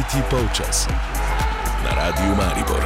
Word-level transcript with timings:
Tretji 0.00 0.22
polčas 0.30 0.88
na 1.84 1.90
Radiu 1.92 2.32
Maribor. 2.36 2.84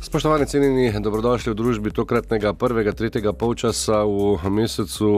Spoštovani 0.00 0.46
cenjeni, 0.46 1.00
dobrodošli 1.00 1.52
v 1.52 1.54
družbi 1.54 1.90
tokratnega 1.92 2.54
prvega, 2.56 2.92
tretjega 2.96 3.32
polčasa 3.32 4.08
v 4.08 4.40
mesecu 4.48 5.10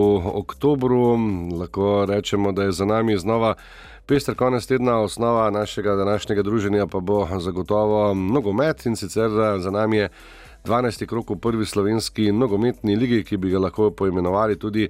oktobru. 0.42 1.14
Lahko 1.62 2.10
rečemo, 2.10 2.50
da 2.52 2.66
je 2.66 2.72
za 2.72 2.84
nami 2.84 3.14
znova 3.18 3.54
pester 4.06 4.34
konec 4.34 4.66
tedna, 4.66 4.98
osnova 4.98 5.50
našega 5.50 5.94
današnjega 5.94 6.42
druženja 6.42 6.86
pa 6.86 6.98
bo 6.98 7.28
zagotovo 7.38 8.14
nogomet 8.14 8.86
in 8.86 8.96
sicer 8.96 9.30
za 9.58 9.70
nami 9.70 9.96
je 9.96 10.08
12. 10.64 11.06
krok 11.06 11.30
v 11.30 11.38
prvi 11.38 11.66
slovenski 11.66 12.32
nogometni 12.32 12.96
ligi, 12.96 13.24
ki 13.24 13.36
bi 13.36 13.50
ga 13.50 13.58
lahko 13.58 13.90
poimenovali 13.90 14.58
tudi. 14.58 14.88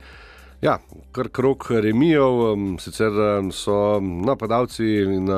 Ja, 0.61 0.75
kar 1.17 1.29
krok 1.33 1.71
remijev, 1.71 2.43
sicer 2.85 3.13
so 3.57 4.01
napadalci 4.01 4.85
in 5.17 5.31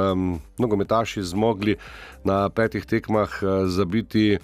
nogometaši 0.58 1.22
zmogli 1.22 1.76
na 2.24 2.48
petih 2.50 2.86
tekmah 2.86 3.38
zabiti 3.66 4.38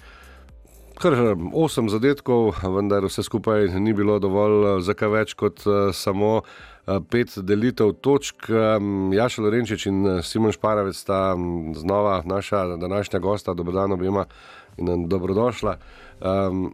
kar 0.99 1.15
osem 1.53 1.89
zadetkov, 1.91 2.53
vendar 2.63 3.03
vse 3.03 3.23
skupaj 3.23 3.67
ni 3.79 3.93
bilo 3.93 4.19
dovolj 4.23 4.81
za 4.87 4.95
kaj 4.95 5.13
več 5.13 5.35
kot 5.39 5.63
samo 5.95 6.41
pet 7.11 7.37
delitev 7.43 7.97
točk. 7.99 8.47
Jaša 9.13 9.43
Lorenčič 9.43 9.87
in 9.91 10.19
Simon 10.23 10.55
Šparavec 10.55 10.95
sta 10.95 11.35
znova 11.75 12.21
naša 12.25 12.65
današnja 12.79 13.19
gosta, 13.19 13.53
dobrodan 13.53 13.91
obima 13.91 14.25
in 14.77 15.09
dobrodošla. 15.11 15.75
Um, 16.19 16.71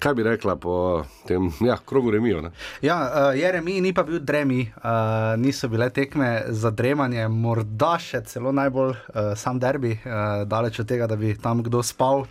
kaj 0.00 0.16
bi 0.16 0.24
rekla 0.26 0.56
po 0.56 1.04
tem 1.28 1.50
ja, 1.60 1.76
krogu 1.86 2.10
remijo? 2.10 2.40
Ne? 2.40 2.50
Ja, 2.82 2.96
uh, 3.04 3.38
je 3.38 3.52
remi, 3.52 3.80
ni 3.84 3.92
pa 3.94 4.02
bil 4.08 4.18
dremi, 4.24 4.64
uh, 4.80 5.36
niso 5.40 5.68
bile 5.68 5.90
tekme 5.94 6.30
za 6.48 6.72
dremanje, 6.72 7.28
morda 7.28 7.94
še 8.00 8.24
celo 8.30 8.52
najbolj 8.56 8.96
uh, 8.96 9.20
sam 9.36 9.60
derbi, 9.60 9.98
uh, 10.00 10.42
daleč 10.48 10.80
od 10.80 10.88
tega, 10.88 11.08
da 11.10 11.20
bi 11.20 11.36
tam 11.38 11.64
kdo 11.66 11.84
spal. 11.86 12.26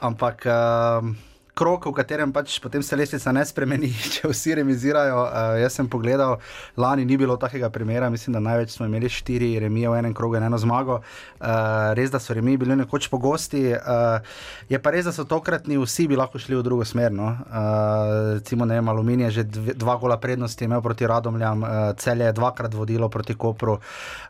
Ampak. 0.00 0.48
Uh, 0.48 1.25
krok, 1.56 1.88
v 1.88 1.96
katerem 1.96 2.32
pač 2.36 2.58
potem 2.60 2.84
se 2.84 2.96
lestvica 2.98 3.32
ne 3.32 3.44
spremeni, 3.48 3.88
če 4.14 4.28
vsi 4.28 4.58
remizirajo. 4.60 5.22
Uh, 5.24 5.56
jaz 5.62 5.78
sem 5.78 5.88
pogledal, 5.88 6.36
lani 6.76 7.06
ni 7.08 7.16
bilo 7.16 7.38
takega 7.40 7.70
primera, 7.72 8.10
mislim, 8.12 8.36
da 8.36 8.44
največ 8.44 8.76
smo 8.76 8.88
imeli 8.88 9.08
štiri 9.08 9.54
remije 9.64 9.90
v 9.90 10.02
enem 10.02 10.14
krogu 10.16 10.36
in 10.36 10.46
eno 10.50 10.60
zmago. 10.60 11.00
Uh, 11.00 11.96
res, 11.96 12.12
da 12.12 12.20
so 12.20 12.36
remiji 12.36 12.60
bili 12.60 12.76
nekoč 12.76 13.08
pogosti, 13.12 13.64
uh, 13.72 14.20
je 14.68 14.80
pa 14.82 14.92
res, 14.92 15.08
da 15.08 15.16
so 15.16 15.24
tokratni 15.24 15.80
vsi 15.80 16.08
bi 16.10 16.20
lahko 16.20 16.40
šli 16.42 16.60
v 16.60 16.66
drugo 16.66 16.84
smer. 16.84 17.14
No? 17.16 17.32
Uh, 17.32 18.36
recimo, 18.36 18.68
ne 18.68 18.76
vem, 18.76 18.92
aluminij 18.92 19.30
je 19.30 19.34
že 19.40 19.48
dve, 19.56 19.76
dva 19.80 19.96
gola 19.96 20.20
prednosti 20.20 20.68
imel 20.68 20.84
proti 20.84 21.08
Radomljam, 21.08 21.64
uh, 21.64 21.90
cel 21.96 22.20
je 22.20 22.32
dvakrat 22.36 22.76
vodilo 22.76 23.08
proti 23.08 23.34
Kopru. 23.34 23.80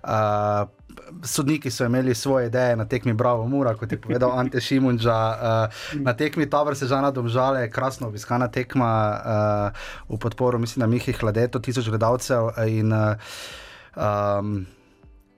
Uh, 0.06 0.70
sodniki 1.22 1.70
so 1.70 1.84
imeli 1.84 2.14
svoje 2.14 2.47
ideje 2.47 2.77
na 2.77 2.84
tekmi 2.84 3.12
Bravo 3.12 3.47
Mura, 3.47 3.74
kot 3.74 3.92
je 3.92 4.00
povedal 4.00 4.38
Ante 4.38 4.60
Šimunča, 4.60 5.19
uh, 5.19 6.00
na 6.00 6.14
tekmi 6.16 6.50
Tabor 6.50 6.77
se 6.77 6.86
žana 6.86 7.10
domžale, 7.17 7.67
krasno 7.72 8.11
obiskana 8.12 8.50
tekma 8.53 8.92
uh, 9.17 9.84
v 10.12 10.20
podporu, 10.22 10.61
mislim, 10.62 10.84
da 10.84 10.91
Mihi 10.92 11.17
Hladeto, 11.17 11.62
tisoč 11.64 11.89
gledalcev. 11.91 12.53
In, 12.69 12.92
uh, 12.92 13.36
um, 13.97 14.56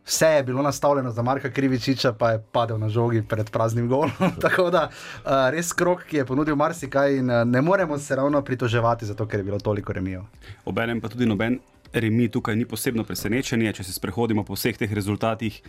Vse 0.09 0.27
je 0.27 0.43
bilo 0.43 0.63
nastavljeno 0.63 1.11
za 1.13 1.23
Marka 1.23 1.51
Krivičiča, 1.51 2.13
pa 2.13 2.31
je 2.31 2.39
padel 2.53 2.79
na 2.81 2.89
žogi 2.89 3.21
pred 3.29 3.51
praznim 3.51 3.89
golom. 3.89 4.11
Tako 4.45 4.71
da 4.73 4.87
uh, 4.89 5.31
res 5.53 5.73
krok, 5.77 6.07
ki 6.09 6.23
je 6.23 6.25
ponudil 6.25 6.57
marsikaj, 6.57 7.17
in 7.21 7.31
uh, 7.31 7.43
ne 7.45 7.61
moremo 7.63 7.99
se 7.99 8.17
ravno 8.17 8.41
pritoževati, 8.43 9.07
zato 9.07 9.27
ker 9.29 9.41
je 9.41 9.45
bilo 9.45 9.59
toliko 9.59 9.93
remijo. 9.93 10.25
Obenem 10.65 11.01
pa 11.01 11.13
tudi 11.13 11.29
noben 11.29 11.59
remi 11.93 12.29
tukaj 12.29 12.57
ni 12.57 12.65
posebno 12.65 13.05
presenečenje, 13.05 13.73
če 13.73 13.85
se 13.85 13.93
sprehodimo 13.93 14.45
po 14.45 14.57
vseh 14.57 14.77
teh 14.79 14.93
rezultatih. 14.93 15.61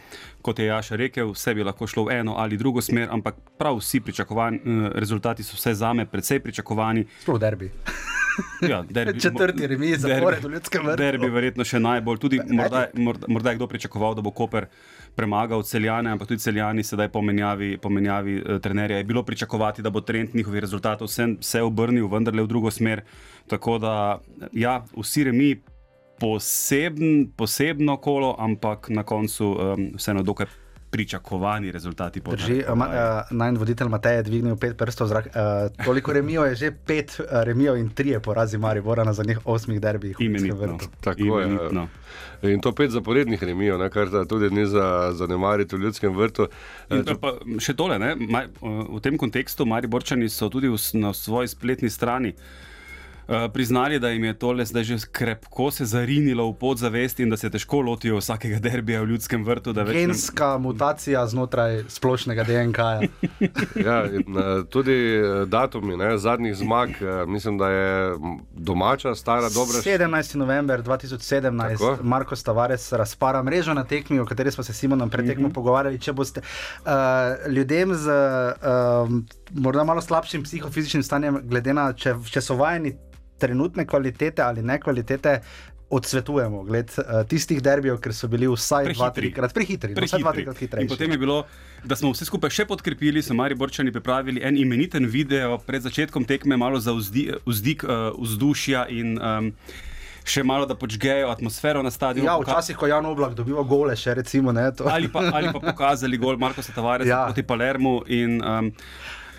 Kot 0.41 0.59
je 0.59 0.69
Jaša 0.69 0.99
rekel, 0.99 1.33
vse 1.33 1.55
bi 1.55 1.63
lahko 1.63 1.87
šlo 1.87 2.07
v 2.09 2.19
eno 2.19 2.37
ali 2.37 2.57
drugo 2.57 2.81
smer, 2.81 3.09
ampak 3.11 3.39
prav 3.57 3.79
vsi 3.79 4.01
pričakovani 4.01 4.59
uh, 4.59 4.87
rezultati 4.95 5.43
so 5.43 5.57
vse 5.57 5.73
zame 5.73 6.05
precej 6.05 6.39
pričakovani. 6.39 7.05
Sploh 7.21 7.39
derbi. 7.39 7.71
Ja, 8.61 8.83
derbi, 8.89 9.19
Četrti 9.25 9.67
remi 9.67 9.95
za 9.97 10.07
derbi, 10.07 10.53
ljudske 10.53 10.79
vrste. 10.79 11.03
derbi 11.03 11.29
verjetno 11.29 11.65
še 11.67 11.79
najbolj. 11.79 12.19
Tudi 12.19 12.39
morda, 12.47 12.85
morda, 12.93 13.27
morda 13.27 13.51
je 13.51 13.59
kdo 13.59 13.67
pričakoval, 13.67 14.15
da 14.15 14.21
bo 14.21 14.31
Koper 14.31 14.69
premagal 15.15 15.63
celjane, 15.63 16.11
ampak 16.11 16.27
tudi 16.27 16.43
celjani 16.43 16.83
sedaj 16.83 17.09
po 17.11 17.21
menjavi, 17.21 17.77
po 17.81 17.89
menjavi 17.89 18.37
uh, 18.39 18.59
trenerja. 18.63 18.97
Je 18.97 19.07
bilo 19.09 19.23
pričakovati, 19.23 19.81
da 19.81 19.89
bo 19.89 20.01
trend 20.01 20.35
njihovih 20.35 20.61
rezultatov 20.61 21.09
vse, 21.11 21.61
obrnil, 21.61 22.07
vendarle 22.07 22.43
v 22.43 22.47
drugo 22.47 22.71
smer. 22.71 23.03
Tako 23.47 23.77
da, 23.79 23.95
ja, 24.53 24.83
vsi 24.95 25.23
remi 25.31 25.51
poseben, 26.19 27.31
posebno 27.35 27.97
kolo, 27.97 28.35
ampak 28.39 28.89
na 28.89 29.03
koncu 29.03 29.45
um, 29.45 29.91
vseeno 29.97 30.23
dokaj. 30.23 30.45
Pričakovani 30.91 31.71
rezultati 31.71 32.21
podržajo. 32.21 32.73
Uh, 32.73 32.81
Naj 33.29 33.51
voditelj 33.51 33.87
Matej 33.93 34.15
je 34.15 34.23
dvignil 34.23 34.55
pet 34.57 34.73
prstov 34.77 35.05
v 35.05 35.09
zrak. 35.09 35.25
Uh, 35.25 35.85
toliko 35.85 36.13
remijo 36.13 36.45
je 36.49 36.55
že 36.55 36.71
pet 36.71 37.13
uh, 37.19 37.43
remijo 37.45 37.75
in 37.77 37.91
tri 37.93 38.15
porazi 38.23 38.57
Maribora 38.57 39.03
na 39.03 39.13
zadnjih 39.13 39.37
osmih 39.45 39.81
derbih. 39.81 40.15
Imenitno. 40.19 40.79
Tako 41.01 41.21
Imenitno. 41.21 41.87
je. 42.41 42.53
In 42.53 42.61
to 42.61 42.71
pet 42.71 42.89
zaporednih 42.89 43.43
remijo, 43.43 43.77
ne, 43.77 43.89
kar 43.89 44.09
tudi 44.29 44.49
ni 44.49 44.65
za 44.65 45.11
zanemariti 45.13 45.75
v 45.75 45.79
ljudskem 45.79 46.15
vrtu. 46.17 46.47
In, 46.89 47.05
pa, 47.21 47.35
še 47.59 47.75
tole, 47.77 47.99
ne, 47.99 48.15
maj, 48.15 48.49
v 48.89 48.99
tem 49.03 49.17
kontekstu 49.17 49.69
Mariborčani 49.69 50.29
so 50.29 50.49
tudi 50.49 50.73
v, 50.73 50.79
na 50.97 51.13
svoji 51.13 51.53
spletni 51.53 51.89
strani. 51.89 52.33
Uh, 52.33 52.68
priznali, 53.53 53.99
da 53.99 54.09
jim 54.09 54.23
je 54.23 54.33
tole 54.33 54.65
zdaj 54.65 54.83
že 54.83 54.97
krepko 55.11 55.71
se 55.71 55.85
zarinilo 55.85 56.49
v 56.51 56.55
podzavest 56.59 57.19
in 57.19 57.29
da 57.29 57.37
se 57.37 57.49
težko 57.49 57.81
lotijo 57.81 58.17
vsakega 58.17 58.59
derbija 58.69 59.01
v 59.01 59.05
ljudskem 59.05 59.45
vrtu. 59.45 59.73
Genska 59.73 60.53
ne... 60.53 60.59
mutacija 60.59 61.27
znotraj 61.27 61.83
splošnega 61.87 62.43
DNK. 62.43 62.77
-ja. 62.77 63.09
ja, 63.87 64.05
in, 64.05 64.37
uh, 64.37 64.65
tudi 64.69 65.21
datumi 65.47 65.97
ne, 65.97 66.17
zadnjih 66.17 66.55
zmag, 66.55 66.89
uh, 66.89 67.29
mislim, 67.29 67.57
da 67.57 67.69
je 67.69 68.15
domača, 68.53 69.15
stara, 69.15 69.49
dobra. 69.49 69.81
17. 69.81 70.35
november 70.35 70.83
2017, 70.83 71.71
Tako? 71.71 71.97
Marko 72.03 72.35
Stavares 72.35 72.91
razpara 72.91 73.43
mrežo 73.43 73.73
na 73.73 73.83
tekmi, 73.83 74.19
o 74.19 74.25
kateri 74.25 74.51
smo 74.51 74.63
se 74.63 74.73
s 74.73 74.77
Simonom 74.77 75.09
pred 75.09 75.27
tekmo 75.27 75.47
mm 75.47 75.51
-hmm. 75.51 75.53
pogovarjali. 75.53 75.99
Če 75.99 76.13
boste 76.13 76.41
uh, 76.41 76.91
ljudem 77.51 77.93
z 77.95 78.07
uh, 78.09 79.09
morda 79.51 79.83
malo 79.83 80.01
slabšim 80.01 80.43
psihofizičnim 80.43 81.03
stanjem, 81.03 81.39
glede 81.43 81.73
na 81.73 81.93
če, 81.93 82.15
če 82.31 82.41
so 82.41 82.55
vajeni 82.55 82.95
trenutne 83.39 83.87
kvalitete 83.87 84.45
ali 84.45 84.63
ne 84.63 84.79
kvalitete. 84.79 85.39
Odsvetujemo 85.89 86.59
gled, 86.67 86.91
uh, 87.01 87.23
tistih 87.25 87.63
derbijev, 87.65 87.95
ker 87.97 88.13
so 88.13 88.27
bili 88.29 88.45
vsaj 88.45 88.91
dva, 88.91 89.07
trikrat 89.09 89.55
prehitri. 89.57 89.95
prehitri. 89.97 90.43
prehitri. 90.45 90.85
Potem 90.87 91.11
je 91.11 91.17
bilo, 91.17 91.39
da 91.81 91.97
smo 91.97 92.11
vse 92.13 92.27
skupaj 92.29 92.53
še 92.53 92.67
podkrepili, 92.69 93.23
so 93.25 93.33
Mari 93.33 93.57
Borčani 93.57 93.89
pripravili 93.91 94.43
en 94.45 94.57
imeniten 94.61 95.09
video 95.09 95.57
pred 95.57 95.81
začetkom 95.81 96.29
tekme, 96.29 96.61
malo 96.61 96.77
za 96.77 96.93
vzdi, 96.93 97.31
vzdik 97.41 97.87
uh, 97.87 98.11
vzdušja 98.21 98.85
in 98.93 99.17
um, 99.17 99.49
še 100.29 100.43
malo, 100.45 100.67
da 100.69 100.77
počgejo 100.77 101.31
atmosfero 101.33 101.81
na 101.81 101.91
stadionu. 101.91 102.27
Ja, 102.27 102.37
včasih, 102.37 102.77
ko 102.77 102.89
Jan 102.89 103.09
Oblak 103.09 103.33
dobiva 103.37 103.63
gole, 103.65 103.95
še 103.97 104.13
recimo 104.19 104.53
ne. 104.55 104.69
Ali 104.85 105.09
pa, 105.11 105.25
ali 105.33 105.49
pa 105.53 105.61
pokazali 105.71 106.21
gol 106.21 106.37
Marko 106.37 106.61
Satavares 106.65 107.09
ja. 107.09 107.25
proti 107.25 107.45
Palermu. 107.49 108.03
In, 108.13 108.37
um, 108.45 108.69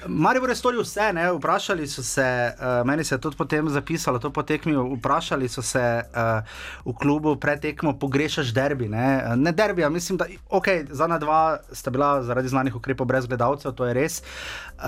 Marijo 0.06 0.46
je 0.48 0.54
storil 0.56 0.82
vse, 0.82 1.12
ne? 1.12 1.32
vprašali 1.32 1.86
so 1.88 2.02
se, 2.02 2.52
uh, 2.58 2.86
meni 2.86 3.04
se 3.04 3.14
je 3.14 3.20
tudi 3.20 3.36
potem 3.36 3.68
zapisalo, 3.68 4.18
to 4.18 4.30
potekmi, 4.30 4.76
vprašali 4.96 5.48
so 5.48 5.62
se 5.62 6.02
uh, 6.04 6.92
v 6.92 6.96
klubu 6.96 7.36
pred 7.36 7.60
tekmo, 7.60 7.98
pogrešaš 7.98 8.54
derbi. 8.54 8.88
Ne, 8.88 9.22
ne 9.36 9.52
derbi, 9.52 9.88
mislim, 9.90 10.18
da 10.18 10.26
okay, 10.48 10.86
zadnja 10.90 11.18
dva 11.18 11.58
sta 11.72 11.90
bila 11.90 12.22
zaradi 12.22 12.48
znanih 12.48 12.76
ukrepov 12.76 13.06
brez 13.06 13.26
gledalcev, 13.26 13.72
to 13.72 13.86
je 13.86 13.94
res. 13.94 14.22
Uh, 14.78 14.84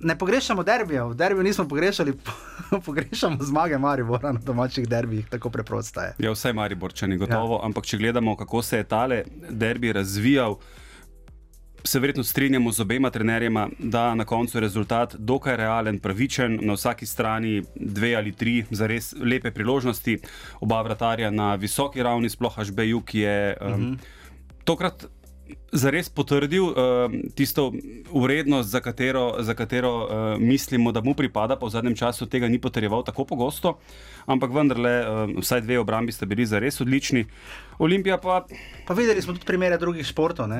ne 0.00 0.18
pogrešamo 0.18 0.62
derbijev, 0.62 1.08
v 1.08 1.14
derbiju 1.14 1.42
nismo 1.42 1.68
pogrešali, 1.68 2.14
pogrešamo 2.86 3.38
zmage 3.40 3.78
Maribora 3.78 4.32
na 4.32 4.40
domačih 4.40 4.88
derbijih, 4.88 5.28
tako 5.28 5.50
preprosto 5.50 6.00
je. 6.00 6.14
Ja, 6.18 6.32
vse 6.32 6.52
Mariborčani, 6.52 7.16
gotovo, 7.16 7.58
ja. 7.60 7.66
ampak 7.66 7.86
če 7.86 7.98
gledamo, 7.98 8.36
kako 8.36 8.62
se 8.62 8.76
je 8.76 8.84
tale 8.84 9.24
derbi 9.50 9.92
razvijal 9.92 10.56
se 11.86 12.00
verjetno 12.00 12.24
strinjamo 12.24 12.72
z 12.72 12.80
obema 12.80 13.10
trenerjema, 13.10 13.68
da 13.78 14.14
na 14.14 14.24
koncu 14.24 14.56
je 14.56 14.60
rezultat 14.60 15.14
dokaj 15.18 15.56
realen, 15.56 15.98
pravičen, 15.98 16.58
na 16.62 16.72
vsaki 16.72 17.06
strani 17.06 17.62
dve 17.74 18.14
ali 18.16 18.32
tri 18.32 18.64
za 18.70 18.86
res 18.86 19.14
lepe 19.20 19.50
priložnosti, 19.50 20.18
oba 20.60 20.82
vratarja 20.82 21.30
na 21.30 21.54
visoki 21.54 22.02
ravni, 22.02 22.30
sploh 22.30 22.56
HBU, 22.56 23.02
ki 23.04 23.18
je 23.18 23.56
um, 23.60 23.72
uh 23.72 23.78
-huh. 23.78 23.96
tokrat 24.64 25.06
zares 25.72 26.08
potrdil 26.08 26.64
uh, 26.64 26.74
tisto 27.34 27.72
urednost, 28.10 28.68
za 28.70 28.80
katero, 28.80 29.36
za 29.38 29.54
katero 29.54 29.92
uh, 30.04 30.40
mislimo, 30.40 30.92
da 30.92 31.02
mu 31.02 31.14
pripada, 31.14 31.56
pa 31.56 31.66
v 31.66 31.70
zadnjem 31.70 31.96
času 31.96 32.26
tega 32.26 32.48
ni 32.48 32.58
potreboval 32.58 33.04
tako 33.04 33.24
pogosto, 33.24 33.78
ampak 34.26 34.54
vendarle, 34.54 34.94
uh, 35.02 35.40
vsaj 35.40 35.60
dve 35.60 35.78
obrambi 35.78 36.12
sta 36.12 36.26
bili 36.26 36.46
zares 36.46 36.80
odlični. 36.80 37.26
Olimpija 37.78 38.18
pa. 38.18 38.44
Pa 38.86 38.94
videli 38.94 39.22
smo 39.22 39.32
tudi 39.32 39.46
primere 39.46 39.78
drugih 39.78 40.06
športov, 40.06 40.50
uh, 40.50 40.54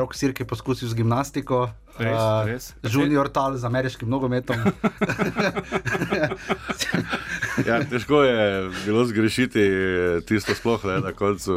Rok 0.00 0.14
Sirk 0.14 0.40
je 0.40 0.46
poskusil 0.46 0.88
z 0.88 0.94
gimnastiko. 0.94 1.68
Res, 1.98 2.16
uh, 2.16 2.46
res. 2.48 2.74
Junior 2.82 3.28
Tal 3.28 3.56
z 3.56 3.64
ameriškim 3.64 4.08
nogometom. 4.08 4.56
Ja, 7.66 7.80
težko 7.84 8.22
je 8.22 8.70
bilo 8.86 9.04
zgrešiti 9.04 9.60
tisto 10.24 10.54
sploh 10.56 10.80
ne, 10.88 11.00
na 11.04 11.12
koncu 11.12 11.56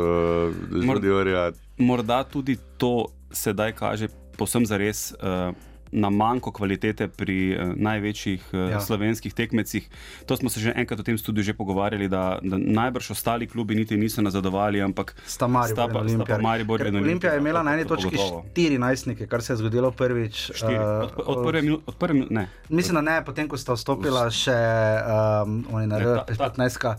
življenja. 0.74 1.54
Morda 1.80 2.24
tudi 2.28 2.58
to 2.82 3.08
sedaj 3.32 3.72
kaže 3.78 4.10
posem 4.36 4.66
za 4.68 4.78
res. 4.82 5.14
Uh, 5.22 5.54
na 5.94 6.10
manjko 6.10 6.51
kvalitete 6.51 7.07
pri 7.07 7.38
uh, 7.54 7.74
največjih 7.75 8.42
uh, 8.54 8.60
ja. 8.72 8.81
slovenskih 8.81 9.34
tekmecih. 9.34 9.90
To 10.25 10.38
smo 10.38 10.50
se 10.50 10.60
že 10.60 10.74
enkrat 10.75 11.00
v 11.00 11.04
tem 11.04 11.18
studiu 11.18 11.44
že 11.44 11.54
pogovarjali, 11.54 12.10
da, 12.10 12.40
da 12.42 12.57
najbrž 12.57 13.12
ostali 13.12 13.48
klubi 13.48 13.75
niti 13.75 13.98
niso 13.98 14.22
nazadovali, 14.22 14.81
ampak 14.81 15.16
sta 15.25 15.48
Maribor 15.48 16.81
in 16.81 16.95
Olimpija. 16.95 17.04
Olimpija 17.04 17.31
je 17.34 17.40
imela 17.40 17.63
na 17.63 17.74
eni 17.74 17.86
točki 17.88 18.18
14, 18.56 19.28
kar 19.28 19.44
se 19.44 19.54
je 19.54 19.57
zgodilo 19.57 19.92
prvič. 19.92 20.51
Štiri, 20.56 20.78
od, 20.78 21.12
od, 21.18 21.38
od 21.38 21.48
prve 21.48 21.62
minute, 21.62 21.84
od 21.86 21.96
prve 21.96 22.13
minute, 22.13 22.34
ne. 22.34 22.48
Mislim, 22.69 22.96
da 22.96 23.01
ne, 23.01 23.25
potem 23.25 23.48
ko 23.48 23.57
sta 23.57 23.74
vstopila 23.74 24.30
še 24.31 24.56
um, 24.56 25.66
oni 25.72 25.88
na 25.88 26.00
R15. 26.00 26.96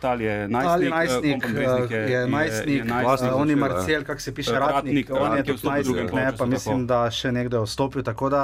Tal 0.00 0.20
je 0.20 0.48
najstnik, 0.48 1.44
je 2.08 2.26
najstnik, 2.26 2.84
oni 3.34 3.56
Marcel, 3.56 4.04
kak 4.04 4.20
se 4.20 4.34
piše, 4.34 4.58
Ratnik, 4.58 5.10
on 5.10 5.36
je 5.36 5.44
tudi 5.44 5.66
najstnik, 5.66 6.12
ne, 6.12 6.32
pa 6.38 6.46
mislim, 6.46 6.86
da 6.86 7.10
še 7.10 7.32
nekdo 7.32 7.62
je 7.62 7.66
vstopil 7.66 7.87
vstopil. 7.88 8.02
Tako 8.02 8.28
da 8.28 8.42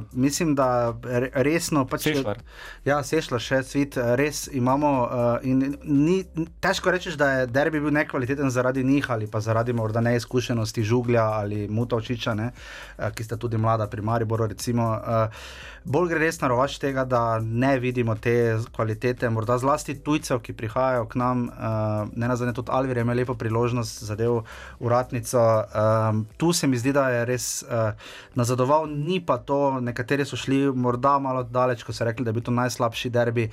uh, 0.00 0.18
mislim, 0.18 0.54
da 0.54 0.94
resno. 1.32 1.86
Pač, 1.86 2.02
sešlar. 2.02 2.38
Ja, 2.84 3.02
sešlar 3.02 3.40
še 3.40 3.62
svet, 3.62 3.96
res 4.16 4.48
imamo. 4.52 4.90
Uh, 5.04 5.44
ni, 5.84 6.24
težko 6.60 6.90
reči, 6.90 7.16
da 7.16 7.30
je 7.40 7.46
derbi 7.46 7.80
bil 7.80 7.92
nekvaliteten 7.92 8.50
zaradi 8.50 8.84
njih 8.84 9.10
ali 9.10 9.26
pa 9.26 9.40
zaradi 9.40 9.72
morda 9.72 10.00
neizkušenosti 10.00 10.82
žuglja 10.82 11.24
ali 11.40 11.68
mutovčiča, 11.68 12.34
ne, 12.34 12.50
uh, 12.98 13.10
ki 13.14 13.24
sta 13.24 13.36
tudi 13.36 13.58
mlada 13.58 13.86
pri 13.86 14.02
Mariboru. 14.02 14.46
Recimo, 14.50 14.90
uh, 14.96 15.42
bolj 15.84 16.08
gre 16.14 16.24
res 16.26 16.40
na 16.40 16.48
rovač 16.48 16.78
tega, 16.80 17.04
da 17.04 17.40
ne 17.40 17.78
vidimo 17.80 18.14
te 18.14 18.58
kvalitete, 18.74 19.30
morda 19.30 19.58
zlasti 19.58 19.96
tujcev, 20.04 20.40
ki 20.44 20.56
prihajajo 20.56 21.06
k 21.08 21.20
nam. 21.20 21.48
Uh, 21.50 22.08
ne 22.16 22.28
nazadnje 22.28 22.56
tudi 22.56 22.72
Alvir 22.72 22.96
je 22.96 23.04
imel 23.04 23.22
lepo 23.22 23.34
priložnost 23.34 24.04
za 24.04 24.16
del 24.16 24.42
uratnico. 24.80 25.40
Um, 25.40 26.26
tu 26.36 26.52
se 26.52 26.66
mi 26.66 26.78
zdi, 26.78 26.92
da 26.92 27.08
je 27.10 27.24
res 27.28 27.50
uh, 27.62 27.92
nazadovoljno 28.34 28.69
sodeloval, 28.70 28.86
ni 28.86 29.20
pa 29.20 29.38
to, 29.38 29.80
nekateri 29.80 30.24
so 30.24 30.36
šli 30.36 30.70
morda 30.74 31.18
malo 31.18 31.42
daleč, 31.42 31.82
ko 31.82 31.92
so 31.92 32.04
rekli, 32.04 32.24
da 32.24 32.30
je 32.30 32.34
bil 32.34 32.42
to 32.42 32.50
najslabši 32.50 33.10
derbi. 33.10 33.50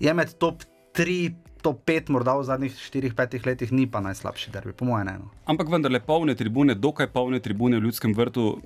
Je 0.00 0.14
med 0.14 0.38
top 0.38 0.62
3, 0.94 1.34
top 1.62 1.84
5, 1.86 2.10
morda 2.10 2.36
v 2.38 2.44
zadnjih 2.44 2.74
4-5 2.74 3.46
letih, 3.46 3.72
ni 3.72 3.86
pa 3.86 4.00
najslabši 4.00 4.50
derbi, 4.50 4.72
po 4.72 4.84
mojem 4.84 5.06
mnenju. 5.06 5.30
Ampak 5.46 5.68
vendarle 5.68 6.00
polne 6.00 6.34
tribune, 6.34 6.74
dokaj 6.74 7.10
polne 7.12 7.40
tribune 7.40 7.78
v 7.78 7.84
ljudskem 7.84 8.14
vrtu. 8.14 8.60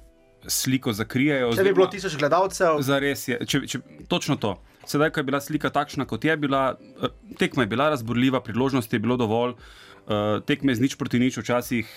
Sliko 0.44 0.92
zakrijejo. 0.92 1.54
Če 1.56 1.62
bi 1.64 1.70
bilo 1.72 1.86
tisoč 1.88 2.18
gledalcev. 2.20 2.82
Zares 2.84 3.22
je, 3.30 3.38
če, 3.48 3.62
če, 3.64 3.78
točno 4.12 4.36
to. 4.36 4.50
Sedaj, 4.84 5.14
ko 5.14 5.22
je 5.22 5.28
bila 5.30 5.38
slika 5.40 5.70
takšna, 5.72 6.04
kot 6.04 6.20
je 6.28 6.34
bila, 6.36 6.76
eh, 7.00 7.14
tekma 7.40 7.64
je 7.64 7.70
bila 7.72 7.86
razborljiva, 7.94 8.42
priložnosti 8.44 8.92
je 8.92 9.00
bilo 9.00 9.16
dovolj, 9.16 9.54
uh, 9.56 10.44
tekme 10.44 10.74
z 10.76 10.84
nič 10.84 10.96
proti 11.00 11.16
nič 11.16 11.40
včasih 11.40 11.88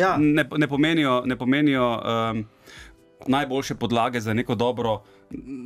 ja. 0.00 0.16
ne, 0.16 0.44
ne 0.44 0.68
pomenijo. 0.68 1.22
Ne 1.28 1.36
pomenijo 1.36 1.84
um, 2.00 2.44
najboljše 3.26 3.74
podlage 3.74 4.20
za 4.20 4.34
neko 4.34 4.54
dobro, 4.54 5.02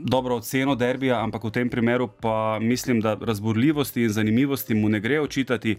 dobro 0.05 0.37
oceno 0.37 0.75
derbija, 0.75 1.23
ampak 1.23 1.45
v 1.45 1.51
tem 1.51 1.71
primeru 1.71 2.09
pa 2.09 2.59
mislim, 2.61 3.01
da 3.01 3.17
razburljivosti 3.21 4.03
in 4.03 4.13
zanimivosti 4.13 4.75
mu 4.75 4.89
ne 4.89 5.01
gre 5.01 5.21
očitati. 5.21 5.79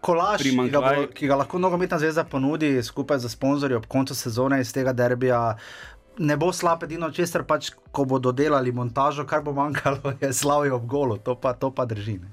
Kolaž, 0.00 0.42
ki 0.42 0.68
ga, 0.70 0.80
bo, 0.80 1.06
ki 1.14 1.26
ga 1.26 1.36
lahko 1.36 1.58
nogometna 1.58 1.98
zveza 1.98 2.24
ponudi 2.24 2.82
skupaj 2.82 3.18
z 3.18 3.28
sponzorji 3.28 3.76
ob 3.76 3.86
koncu 3.86 4.14
sezone 4.14 4.60
iz 4.60 4.72
tega 4.72 4.92
derbija. 4.92 5.56
Ne 6.18 6.36
bo 6.36 6.50
slab, 6.52 6.82
edino 6.84 7.08
česar 7.10 7.46
pač, 7.48 7.70
ko 7.92 8.04
bodo 8.04 8.32
delali 8.32 8.72
montažo, 8.72 9.24
kar 9.24 9.40
bo 9.42 9.54
manjkalo, 9.56 10.12
je 10.20 10.32
slavijo 10.32 10.76
ob 10.76 10.86
golu, 10.86 11.16
to 11.16 11.34
pa, 11.34 11.54
to 11.54 11.70
pa 11.70 11.86
drži. 11.88 12.18
Ne. 12.20 12.32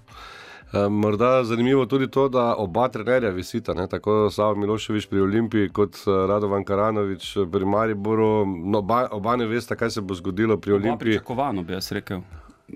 Eh, 0.73 0.89
morda 0.89 1.43
zanimivo 1.43 1.85
tudi 1.85 2.07
to, 2.07 2.29
da 2.29 2.55
oba 2.57 2.89
trenerja 2.89 3.29
visita, 3.29 3.73
ne? 3.73 3.87
tako 3.87 4.29
Savo 4.29 4.55
Miloševič 4.55 5.07
pri 5.09 5.21
Olimpiji 5.21 5.69
kot 5.69 5.95
eh, 5.95 6.11
Radovan 6.29 6.63
Karanovič 6.63 7.37
pri 7.51 7.65
Mariboru. 7.65 8.45
No, 8.45 8.77
oba, 8.77 9.07
oba 9.11 9.35
ne 9.35 9.47
veste, 9.49 9.75
kaj 9.75 9.89
se 9.89 10.01
bo 10.01 10.13
zgodilo 10.13 10.57
pri 10.57 10.73
oba 10.73 10.83
Olimpiji. 10.83 11.17
Pričakovano 11.17 11.63
bi 11.63 11.73
jaz 11.73 11.91
rekel. 11.91 12.21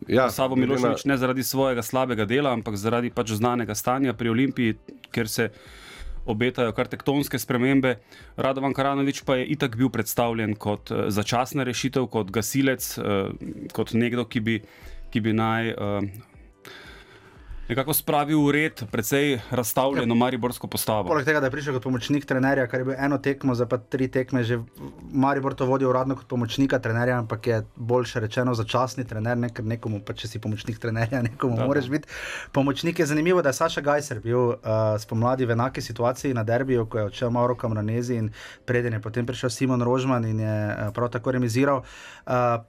Ja, 0.08 0.30
Savo 0.34 0.56
Miloševič 0.56 1.06
ne 1.06 1.18
zaradi 1.18 1.44
svojega 1.44 1.86
slabega 1.86 2.26
dela, 2.26 2.56
ampak 2.58 2.82
zaradi 2.82 3.14
pač 3.14 3.36
znanega 3.38 3.76
stanja 3.76 4.18
pri 4.18 4.34
Olimpiji, 4.34 4.80
ker 5.14 5.30
se 5.30 5.52
obetajo 6.26 6.74
kar 6.74 6.90
tektonske 6.90 7.38
spremembe. 7.38 8.00
Radovan 8.38 8.74
Karanovič 8.74 9.22
pa 9.22 9.38
je 9.38 9.52
itak 9.54 9.78
bil 9.78 9.94
predstavljen 9.94 10.58
kot 10.58 10.90
eh, 10.90 11.06
začasna 11.14 11.62
rešitev, 11.62 12.10
kot 12.10 12.34
gasilec, 12.34 12.90
kot 13.74 13.94
nekdo, 13.94 14.26
ki 14.26 14.40
bi, 14.42 14.62
ki 15.14 15.22
bi 15.22 15.38
naj 15.38 15.76
nekako 17.70 17.94
spravil 17.94 18.40
v 18.46 18.52
red, 18.52 18.84
precej 18.92 19.40
razstavljeno 19.52 20.16
ja. 20.16 20.18
mariborsko 20.18 20.68
postavo. 20.68 21.08
Poleg 21.08 21.26
tega, 21.26 21.40
da 21.40 21.48
je 21.48 21.52
prišel 21.52 21.78
kot 21.78 21.84
pomočnik 21.84 22.26
trenerja, 22.26 22.68
kar 22.68 22.80
je 22.80 22.86
bilo 22.86 22.98
eno 23.00 23.18
tekmo, 23.18 23.56
zdaj 23.56 23.70
pa 23.70 23.78
tri 23.78 24.08
tekme, 24.12 24.44
že 24.44 24.60
Maribor 25.14 25.56
to 25.56 25.66
vodi 25.66 25.86
uradno 25.86 26.16
kot 26.16 26.28
pomočnika 26.28 26.80
trenerja, 26.80 27.20
ampak 27.20 27.48
je 27.48 27.62
boljše 27.76 28.20
rečeno 28.20 28.54
začasni 28.54 29.08
trener, 29.08 29.38
ne 29.38 29.50
ker 29.50 29.66
nekomu, 29.66 30.02
pa 30.04 30.14
če 30.14 30.28
si 30.28 30.42
pomočnik 30.44 30.80
trenerja, 30.80 31.22
nekomu 31.30 31.58
da, 31.58 31.68
moraš 31.68 31.90
biti. 31.90 32.08
Pomočnik 32.52 33.00
je 33.00 33.06
zanimivo, 33.06 33.42
da 33.42 33.54
je 33.54 33.60
Saša 33.62 33.82
Gajser 33.82 34.20
bil 34.20 34.40
uh, 34.40 34.58
spomladi 35.00 35.46
v 35.46 35.56
enaki 35.56 35.82
situaciji 35.82 36.34
na 36.34 36.44
derbiju, 36.44 36.86
ko 36.86 37.00
je 37.00 37.06
odšel 37.12 37.32
Mauro 37.32 37.56
Kamranezi 37.56 38.20
in 38.20 38.32
preden 38.66 38.94
je 38.94 39.02
potem 39.02 39.26
prišel 39.26 39.50
Simon 39.50 39.82
Rožman 39.82 40.26
in 40.26 40.40
je 40.40 40.58
uh, 40.68 40.92
prav 40.94 41.10
tako 41.10 41.32
remiziral. 41.32 41.84
Uh, 42.28 42.60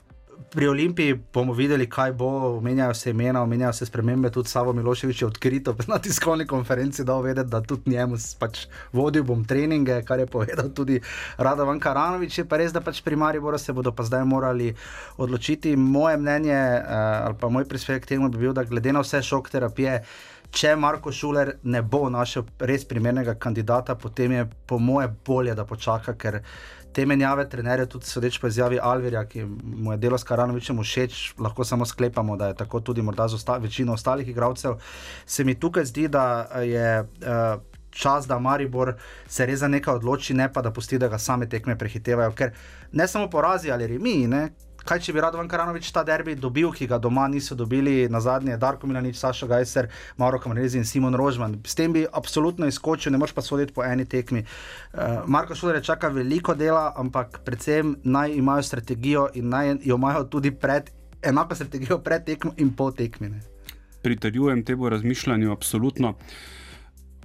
pri 0.50 0.68
Olimpiji 0.68 1.14
bomo 1.32 1.52
videli, 1.52 1.88
kaj 1.90 2.12
bo. 2.12 2.60
Menjajo 2.60 2.94
se 2.94 3.10
imena, 3.10 3.46
menjajo 3.46 3.72
se 3.72 3.86
spremembe. 3.86 4.30
Tudi 4.30 4.48
Savo 4.48 4.72
Miloševič 4.72 5.22
je 5.22 5.26
odkrito 5.26 5.76
na 5.90 5.98
tiskovni 5.98 6.46
konferenci 6.46 7.04
dal 7.04 7.22
vedeti, 7.22 7.50
da 7.50 7.60
tudi 7.60 7.90
njemu 7.90 8.16
pač 8.38 8.66
vodil 8.92 9.24
bom 9.24 9.44
treninge, 9.44 10.02
kar 10.02 10.18
je 10.18 10.26
povedal 10.26 10.68
tudi 10.74 11.00
Radovan 11.38 11.80
Karanovič. 11.80 12.38
Je 12.38 12.44
pa 12.44 12.56
res, 12.56 12.72
da 12.72 12.80
pač 12.80 13.02
pri 13.02 13.16
Mariboru 13.16 13.58
se 13.58 13.72
bodo 13.72 13.92
pa 13.92 14.02
zdaj 14.02 14.24
morali 14.24 14.74
odločiti. 15.16 15.76
Moje 15.76 16.16
mnenje 16.16 16.54
uh, 16.54 17.26
ali 17.26 17.34
pa 17.40 17.48
moj 17.48 17.68
prispevek 17.68 18.06
temu 18.06 18.28
bi 18.28 18.38
bil, 18.38 18.52
da 18.52 18.64
glede 18.64 18.92
na 18.92 19.02
vse 19.02 19.22
šok 19.22 19.50
terapije. 19.50 20.02
Če 20.54 20.76
Marko 20.78 21.10
Šuler 21.10 21.56
ne 21.66 21.80
bo 21.82 22.06
našel 22.10 22.44
res 22.62 22.84
primernega 22.86 23.34
kandidata, 23.34 23.96
potem 23.98 24.32
je 24.36 24.44
po 24.70 24.78
moje 24.78 25.08
bolje, 25.26 25.54
da 25.54 25.64
počaka, 25.66 26.14
ker 26.14 26.38
te 26.94 27.06
menjave 27.06 27.48
trenerjev, 27.50 27.88
tudi 27.90 28.06
sodeč 28.06 28.38
po 28.38 28.48
izjavi 28.48 28.78
Alvirja, 28.82 29.24
ki 29.28 29.44
mu 29.44 29.92
je 29.92 29.98
delo 30.02 30.18
s 30.18 30.24
Karanovičem 30.24 30.78
všeč, 30.82 31.34
lahko 31.42 31.64
samo 31.64 31.86
sklepamo, 31.86 32.36
da 32.36 32.52
je 32.52 32.58
tako 32.62 32.80
tudi 32.80 33.02
morda 33.02 33.28
za 33.28 33.36
osta 33.36 33.56
večino 33.58 33.92
ostalih 33.92 34.28
igralcev. 34.28 34.78
Se 35.26 35.44
mi 35.44 35.54
tukaj 35.54 35.84
zdi, 35.92 36.08
da 36.08 36.26
je. 36.62 37.00
Uh, 37.22 37.62
Čas, 37.94 38.24
da 38.26 38.40
Maribor 38.42 38.96
se 39.30 39.44
res 39.46 39.60
za 39.60 39.68
nekaj 39.70 40.00
odloči, 40.00 40.34
ne 40.34 40.48
pa 40.52 40.64
da 40.66 40.72
pusti, 40.74 40.98
da 40.98 41.06
ga 41.08 41.18
same 41.22 41.46
tekme 41.46 41.76
prehitevajo. 41.78 42.32
Ker 42.34 42.50
ne 42.90 43.06
samo 43.06 43.28
porazi 43.30 43.70
ali 43.70 43.86
remi, 43.86 44.16
kaj 44.84 45.00
če 45.06 45.14
bi 45.16 45.22
Radovan 45.24 45.48
Karanovič 45.48 45.90
ta 45.92 46.04
derbi 46.04 46.34
dobil, 46.36 46.70
ki 46.72 46.86
ga 46.90 46.98
doma 47.02 47.26
niso 47.28 47.56
dobili, 47.56 48.08
na 48.12 48.20
zadnje 48.20 48.56
Darko 48.60 48.86
Milanič, 48.86 49.16
Saša 49.20 49.48
Gajser, 49.50 49.88
Mauro 50.20 50.38
Kamarezi 50.38 50.78
in 50.78 50.84
Simon 50.84 51.16
Rožman. 51.18 51.56
S 51.64 51.74
tem 51.74 51.92
bi 51.92 52.04
absolutno 52.04 52.68
izkočil, 52.68 53.12
ne 53.12 53.20
moreš 53.22 53.34
pa 53.34 53.42
soditi 53.42 53.74
po 53.74 53.84
eni 53.84 54.04
tekmi. 54.04 54.44
Uh, 54.44 55.24
Marko 55.26 55.54
Šuler 55.54 55.82
čaka 55.84 56.08
veliko 56.12 56.54
dela, 56.54 56.92
ampak 56.96 57.40
predvsem 57.44 57.96
naj 58.04 58.36
imajo 58.36 58.62
strategijo 58.62 59.28
in 59.34 59.48
naj 59.48 59.76
jo 59.84 59.96
imajo 59.96 60.24
tudi 60.30 60.52
pred, 60.52 60.90
enako 61.22 61.54
strategijo 61.54 61.98
pred 61.98 62.24
tekmo 62.24 62.54
in 62.56 62.74
po 62.76 62.90
tekmi. 62.92 63.32
Pritrjujem 64.02 64.64
temu 64.64 64.88
razmišljanju, 64.92 65.52
absolutno. 65.52 66.10
Uh, 66.10 66.53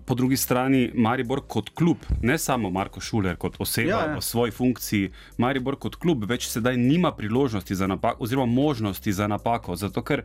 po 0.10 0.16
drugi 0.16 0.38
strani 0.38 0.92
Maribor 0.94 1.42
kot 1.48 1.70
klub, 1.70 1.98
ne 2.22 2.38
samo 2.38 2.70
Marko 2.70 3.02
Šuler 3.02 3.36
kot 3.38 3.60
oseba 3.62 3.90
ja, 3.90 4.00
ja. 4.10 4.16
v 4.18 4.22
svoji 4.26 4.52
funkciji, 4.52 5.12
Maribor 5.38 5.76
kot 5.78 6.00
klub 6.02 6.24
več 6.26 6.48
sedaj 6.50 6.80
nima 6.82 7.12
priložnosti 7.14 7.76
za 7.78 7.88
napako, 7.88 8.26
oziroma 8.26 8.50
možnosti 8.50 9.14
za 9.14 9.28
napako. 9.30 9.76
Zato 9.78 10.02
ker 10.02 10.24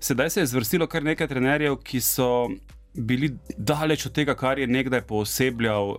sedaj 0.00 0.30
se 0.30 0.42
je 0.42 0.50
zvrstilo 0.52 0.86
kar 0.86 1.08
nekaj 1.08 1.30
trenerjev, 1.32 1.78
ki 1.80 2.02
so 2.04 2.28
bili 2.92 3.32
daleč 3.56 4.04
od 4.10 4.12
tega, 4.12 4.36
kar 4.36 4.60
je 4.60 4.68
nekdaj 4.68 5.06
poosebljal. 5.08 5.96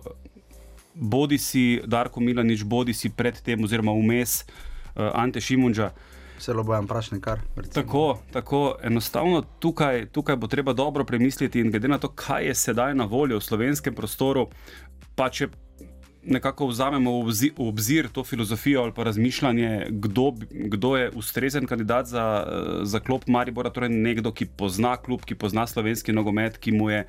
Bodi 0.94 1.38
si 1.38 1.80
Darko 1.86 2.22
Milanič, 2.22 2.62
bodi 2.62 2.94
si 2.94 3.10
predtem, 3.10 3.66
oziroma 3.66 3.90
vmes 3.98 4.44
uh, 4.44 5.10
Ante 5.18 5.42
Šimunča. 5.42 5.90
Uh, 5.90 6.09
Celo 6.40 6.62
bojem 6.64 6.86
prašni 6.86 7.20
kar. 7.20 7.40
Tako, 7.72 8.18
tako 8.32 8.76
enostavno 8.82 9.42
tukaj, 9.58 10.06
tukaj 10.06 10.36
bo 10.36 10.46
treba 10.46 10.72
dobro 10.72 11.04
premisliti 11.04 11.60
in 11.60 11.70
glede 11.70 11.88
na 11.88 11.98
to, 11.98 12.08
kaj 12.08 12.46
je 12.46 12.54
sedaj 12.54 12.94
na 12.94 13.04
voljo 13.04 13.38
v 13.38 13.44
slovenskem 13.44 13.94
prostoru, 13.94 14.46
pa 15.14 15.28
če 15.28 15.50
nekako 16.24 16.66
vzamemo 16.66 17.12
v 17.22 17.50
obzir 17.58 18.08
to 18.12 18.24
filozofijo 18.24 18.82
ali 18.82 18.92
pa 18.92 19.04
razmišljanje, 19.04 19.86
kdo, 19.90 20.32
kdo 20.50 20.96
je 20.96 21.10
ustrezen 21.16 21.66
kandidat 21.66 22.06
za, 22.06 22.46
za 22.82 23.00
klop 23.00 23.26
Maribora, 23.26 23.70
torej 23.70 23.88
nekdo, 23.88 24.32
ki 24.32 24.46
pozna 24.46 24.96
klub, 24.96 25.24
ki 25.24 25.34
pozna 25.34 25.66
slovenski 25.66 26.12
nogomet, 26.12 26.58
ki 26.58 26.72
mu 26.72 26.90
je, 26.90 27.06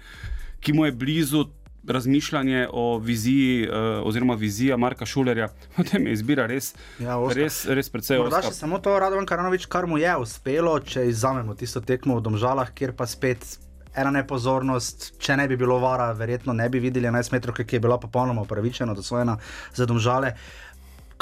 ki 0.59 0.73
mu 0.73 0.85
je 0.85 0.91
blizu 0.91 1.45
razmišljanje 1.87 2.67
o 2.71 2.97
viziji, 2.99 3.63
uh, 3.63 3.75
oziroma 4.03 4.33
vizija 4.35 4.77
Marka 4.77 5.05
Šulerja, 5.05 5.47
potem 5.75 6.07
je 6.07 6.13
izbira 6.13 6.45
res, 6.45 6.73
Ja, 6.99 7.17
oska. 7.17 7.35
res, 7.35 7.65
res 7.67 7.89
precej 7.89 8.17
Morda 8.17 8.37
oska. 8.37 8.51
še 8.51 8.57
samo 8.57 8.79
to, 8.79 8.93
Radovan 8.95 9.25
Karanovič, 9.25 9.65
kar 9.65 9.85
mu 9.85 9.97
je 9.97 10.15
uspelo, 10.17 10.79
če 10.79 11.07
izuzamemo 11.07 11.55
tisto 11.55 11.81
tekmo 11.81 12.15
v 12.15 12.23
Domžalah, 12.23 12.71
kjer 12.71 12.93
pa 12.93 13.05
spet 13.05 13.57
ena 13.93 14.11
nepozornost, 14.11 15.17
če 15.19 15.35
ne 15.35 15.47
bi 15.47 15.57
bilo 15.57 15.75
vara, 15.77 16.13
verjetno 16.13 16.53
ne 16.53 16.69
bi 16.69 16.79
videli 16.79 17.07
11 17.07 17.33
metrov, 17.33 17.57
ki 17.57 17.75
je 17.75 17.81
bila 17.81 17.97
popolnoma 17.97 18.41
upravičena, 18.41 18.93
dosvojena 18.93 19.35
za 19.73 19.85
Domžale. 19.85 20.35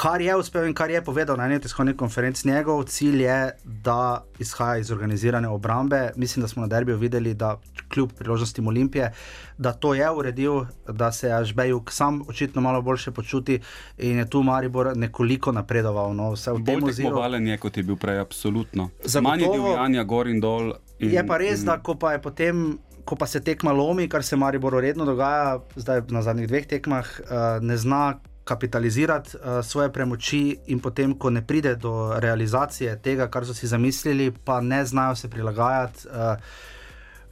Kar 0.00 0.20
je 0.20 0.36
uspel 0.36 0.64
in 0.64 0.72
kar 0.72 0.90
je 0.90 1.02
povedal 1.02 1.36
na 1.36 1.44
eni 1.44 1.54
od 1.54 1.62
tiskovnih 1.62 1.96
konferenc, 1.96 2.44
njegov 2.44 2.82
cilj 2.84 3.22
je, 3.22 3.50
da 3.64 3.96
izhaja 4.38 4.78
iz 4.78 4.90
organizirane 4.90 5.48
obrambe. 5.48 6.10
Mislim, 6.16 6.40
da 6.40 6.48
smo 6.48 6.62
na 6.62 6.68
derbiju 6.68 6.96
videli, 6.96 7.34
da 7.34 7.58
kljub 7.88 8.12
priložnostim 8.12 8.66
Olimpije, 8.66 9.12
da 9.58 9.72
to 9.72 9.94
je 9.94 10.10
uredil, 10.10 10.60
da 10.88 11.12
se 11.12 11.32
Ažbejuk 11.32 11.92
sam 11.92 12.22
očitno 12.28 12.60
malo 12.60 12.82
boljše 12.82 13.10
počuti 13.10 13.60
in 13.98 14.18
je 14.18 14.30
tu 14.30 14.42
Maribor 14.42 14.96
nekoliko 14.96 15.52
napredoval. 15.52 16.14
No, 16.14 16.32
vse 16.32 16.50
v 16.50 16.54
tem 16.56 16.64
Bolj 16.64 16.88
oziru. 16.88 17.08
tekmovalen 17.08 17.46
je, 17.46 17.58
kot 17.58 17.76
je 17.76 17.82
bil 17.82 17.96
prej, 17.96 18.18
absolutno. 18.18 18.88
Zagotovo- 19.04 19.22
Manj 19.22 19.42
je 19.42 19.48
divjanja 19.50 20.04
gor 20.04 20.26
in 20.28 20.40
dol. 20.40 20.72
In, 20.98 21.10
Je 21.10 21.26
pa 21.26 21.36
res, 21.36 21.60
in- 21.60 21.66
da 21.66 21.78
ko 21.78 21.94
pa 21.94 22.12
je 22.12 22.18
potem. 22.20 22.78
Ko 23.04 23.16
pa 23.16 23.26
se 23.26 23.40
tekma 23.40 23.72
lomi, 23.72 24.08
kar 24.08 24.22
se 24.22 24.36
Mariboru 24.36 24.80
redno 24.80 25.04
dogaja, 25.04 25.58
zdaj 25.76 26.02
na 26.08 26.22
zadnjih 26.22 26.48
dveh 26.48 26.66
tekmah, 26.66 27.06
uh, 27.20 27.28
ne 27.60 27.76
zna 27.76 28.20
kapitalizirati 28.50 29.36
uh, 29.36 29.60
svoje 29.64 29.92
premoči, 29.92 30.42
in 30.74 30.82
potem, 30.82 31.14
ko 31.14 31.30
ne 31.30 31.44
pride 31.46 31.76
do 31.78 31.94
realizacije 32.18 32.96
tega, 32.98 33.30
kar 33.30 33.46
so 33.46 33.54
si 33.54 33.70
zamislili, 33.70 34.32
pa 34.44 34.60
ne 34.60 34.82
znajo 34.84 35.14
se 35.16 35.30
prilagajati. 35.30 36.08
Uh, 36.08 36.69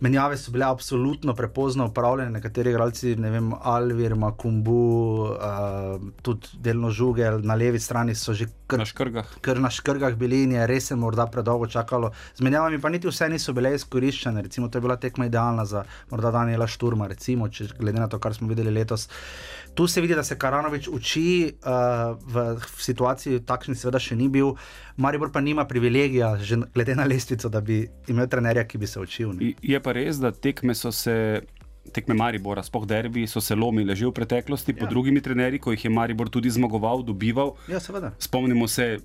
Menjave 0.01 0.37
so 0.37 0.53
bile 0.55 0.65
absolutno 0.65 1.35
prepozno 1.35 1.87
upravljene, 1.87 2.31
nekateri 2.31 2.71
igralci, 2.71 3.17
ne 3.17 3.31
vem, 3.31 3.53
Alvir, 3.61 4.15
Makumbu, 4.15 4.83
uh, 5.25 6.11
tudi 6.23 6.61
delno 6.63 6.91
žuge, 6.91 7.31
na 7.43 7.55
levi 7.55 7.81
strani 7.81 8.15
so 8.15 8.35
že 8.35 8.47
kar 8.67 8.79
na 8.79 8.85
škrgah. 8.87 9.33
kar 9.41 9.61
na 9.61 9.71
škrgah 9.71 10.15
bili 10.15 10.43
in 10.45 10.53
je 10.53 10.67
res 10.67 10.87
se 10.87 10.97
morda 10.97 11.27
predolgo 11.27 11.67
čakalo. 11.67 12.13
Z 12.35 12.45
menjavami 12.47 12.81
pa 12.81 12.89
niti 12.89 13.09
vse 13.09 13.29
niso 13.29 13.53
bile 13.53 13.75
izkoriščene. 13.75 14.43
Recimo, 14.43 14.69
to 14.69 14.79
je 14.79 14.83
bila 14.83 14.97
tekma 14.97 15.27
idealna 15.27 15.65
za 15.65 15.85
morda 16.11 16.31
Daniela 16.31 16.67
Šturma, 16.67 17.07
recimo, 17.07 17.49
če 17.49 17.67
glede 17.79 17.99
na 17.99 18.09
to, 18.09 18.19
kar 18.19 18.35
smo 18.35 18.49
videli 18.49 18.71
letos. 18.71 19.09
Tu 19.75 19.87
se 19.87 20.01
vidi, 20.01 20.15
da 20.15 20.23
se 20.23 20.39
Karanovič 20.39 20.89
uči, 20.89 21.55
uh, 21.65 22.15
v, 22.23 22.47
v 22.59 22.83
situaciji 22.83 23.43
takšni 23.47 23.75
seveda 23.75 23.99
še 23.99 24.17
ni 24.17 24.29
bil. 24.29 24.55
Maribor 24.99 25.31
pa 25.33 25.41
nima 25.41 25.65
privilegija, 25.65 26.37
že 26.43 26.57
glede 26.75 26.95
na 26.99 27.07
lestvico, 27.07 27.49
da 27.49 27.61
bi 27.61 27.85
imel 28.11 28.27
trenerja, 28.29 28.67
ki 28.67 28.79
bi 28.79 28.87
se 28.87 29.01
učil. 29.01 29.35
Ne. 29.39 29.53
Je 29.63 29.79
pa 29.81 29.88
res, 29.93 30.21
da 30.23 30.33
tekme 30.33 30.75
so 30.75 30.93
se. 30.93 31.43
Tekme 31.89 32.13
Maribora, 32.13 32.61
spoh 32.61 32.83
derbi, 32.85 33.23
so 33.25 33.41
se 33.41 33.57
lomile 33.57 33.95
že 33.97 34.05
v 34.05 34.13
preteklosti, 34.13 34.75
ja. 34.75 34.81
pod 34.83 34.91
drugimi 34.93 35.23
trenerji, 35.25 35.57
ko 35.57 35.73
jih 35.73 35.87
je 35.87 35.91
Maribor 35.91 36.29
tudi 36.29 36.51
zmagoval, 36.53 37.01
dobival. 37.01 37.55
Ja, 37.65 37.81
seveda. 37.81 38.11
Spomnimo 38.21 38.69
se, 38.69 38.99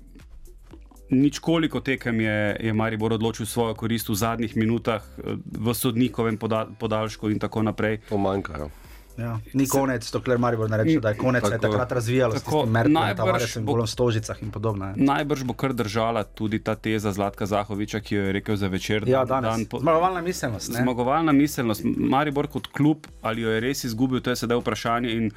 nič 1.08 1.38
koliko 1.38 1.80
tekem 1.80 2.20
je, 2.20 2.56
je 2.60 2.72
Maribor 2.76 3.16
odločil 3.16 3.46
svojo 3.46 3.72
korist 3.72 4.12
v 4.12 4.20
zadnjih 4.20 4.56
minutah, 4.56 5.00
eh, 5.00 5.40
v 5.40 5.74
sodnikovem 5.74 6.36
poda, 6.36 6.66
podaljšku 6.78 7.32
in 7.32 7.40
tako 7.40 7.64
naprej. 7.64 8.04
To 8.12 8.20
manjka. 8.20 8.68
Ja. 9.16 9.38
Ni 9.52 9.66
konec, 9.66 10.10
dokler 10.10 10.38
Maribor 10.38 10.66
ne 10.66 10.76
reče, 10.76 11.00
da 11.00 11.08
je 11.08 11.16
konec, 11.16 11.42
se 11.42 11.48
je 11.48 11.58
Tako. 11.58 11.72
takrat 11.72 11.92
razvijalo, 11.92 12.34
Tako, 12.34 12.44
tako 12.52 12.66
Merkel, 12.66 12.92
najbrž 12.92 13.16
Tavares 13.18 13.56
in 13.56 13.62
bo- 13.62 13.72
bolom 13.72 13.86
stožicah 13.86 14.42
in 14.42 14.50
podobno. 14.50 14.84
ja. 14.86 14.94
Najbrž 14.96 15.42
bo 15.44 15.54
kar 15.54 15.72
držala 15.72 16.24
tudi 16.24 16.58
ta 16.58 16.74
teza 16.76 17.12
Zlatka 17.12 17.46
Zahoviča, 17.46 18.00
ki 18.00 18.14
jo 18.14 18.22
je 18.22 18.32
rekel 18.32 18.56
za 18.56 18.68
večer. 18.68 19.04
Ja, 19.06 19.24
dan- 19.24 19.42
danes. 19.42 19.56
dan 19.56 19.66
po- 19.66 19.78
Zmagovalna 19.78 20.20
miselnost. 20.20 20.68
ne. 20.68 20.80
Zmagovalna 20.80 21.32
miselnost. 21.32 21.82
Maribor 21.86 22.46
kot 22.48 22.66
klub, 22.68 23.06
ali 23.22 23.42
jo 23.42 23.50
je 23.50 23.60
res 23.60 23.84
izgubil, 23.84 24.20
to 24.20 24.30
je 24.30 24.36
sedaj 24.36 24.56
vprašanje. 24.56 25.10
In 25.12 25.30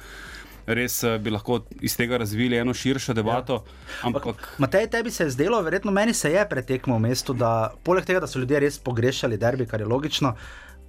res 0.68 1.02
eh, 1.02 1.18
bi 1.18 1.30
lahko 1.30 1.60
iz 1.80 1.96
tega 1.96 2.16
razvili 2.16 2.56
eno 2.56 2.74
širšo 2.74 3.14
debato. 3.14 3.54
Ja. 3.54 3.62
Ampak 4.02 4.54
Matej, 4.58 4.86
tebi 4.88 5.10
se 5.10 5.24
je 5.24 5.30
zdelo, 5.30 5.62
verjetno 5.62 5.90
meni 5.90 6.12
se 6.12 6.30
je 6.30 6.42
pretekmo 6.46 6.96
v 6.96 7.00
mestu, 7.00 7.32
da 7.32 7.52
poleg 7.82 8.04
tega, 8.04 8.20
da 8.20 8.26
so 8.26 8.38
ljudje 8.38 8.60
res 8.60 8.78
pogrešali 8.78 9.36
derbi, 9.36 9.66
kar 9.66 9.80
je 9.80 9.86
logično, 9.86 10.34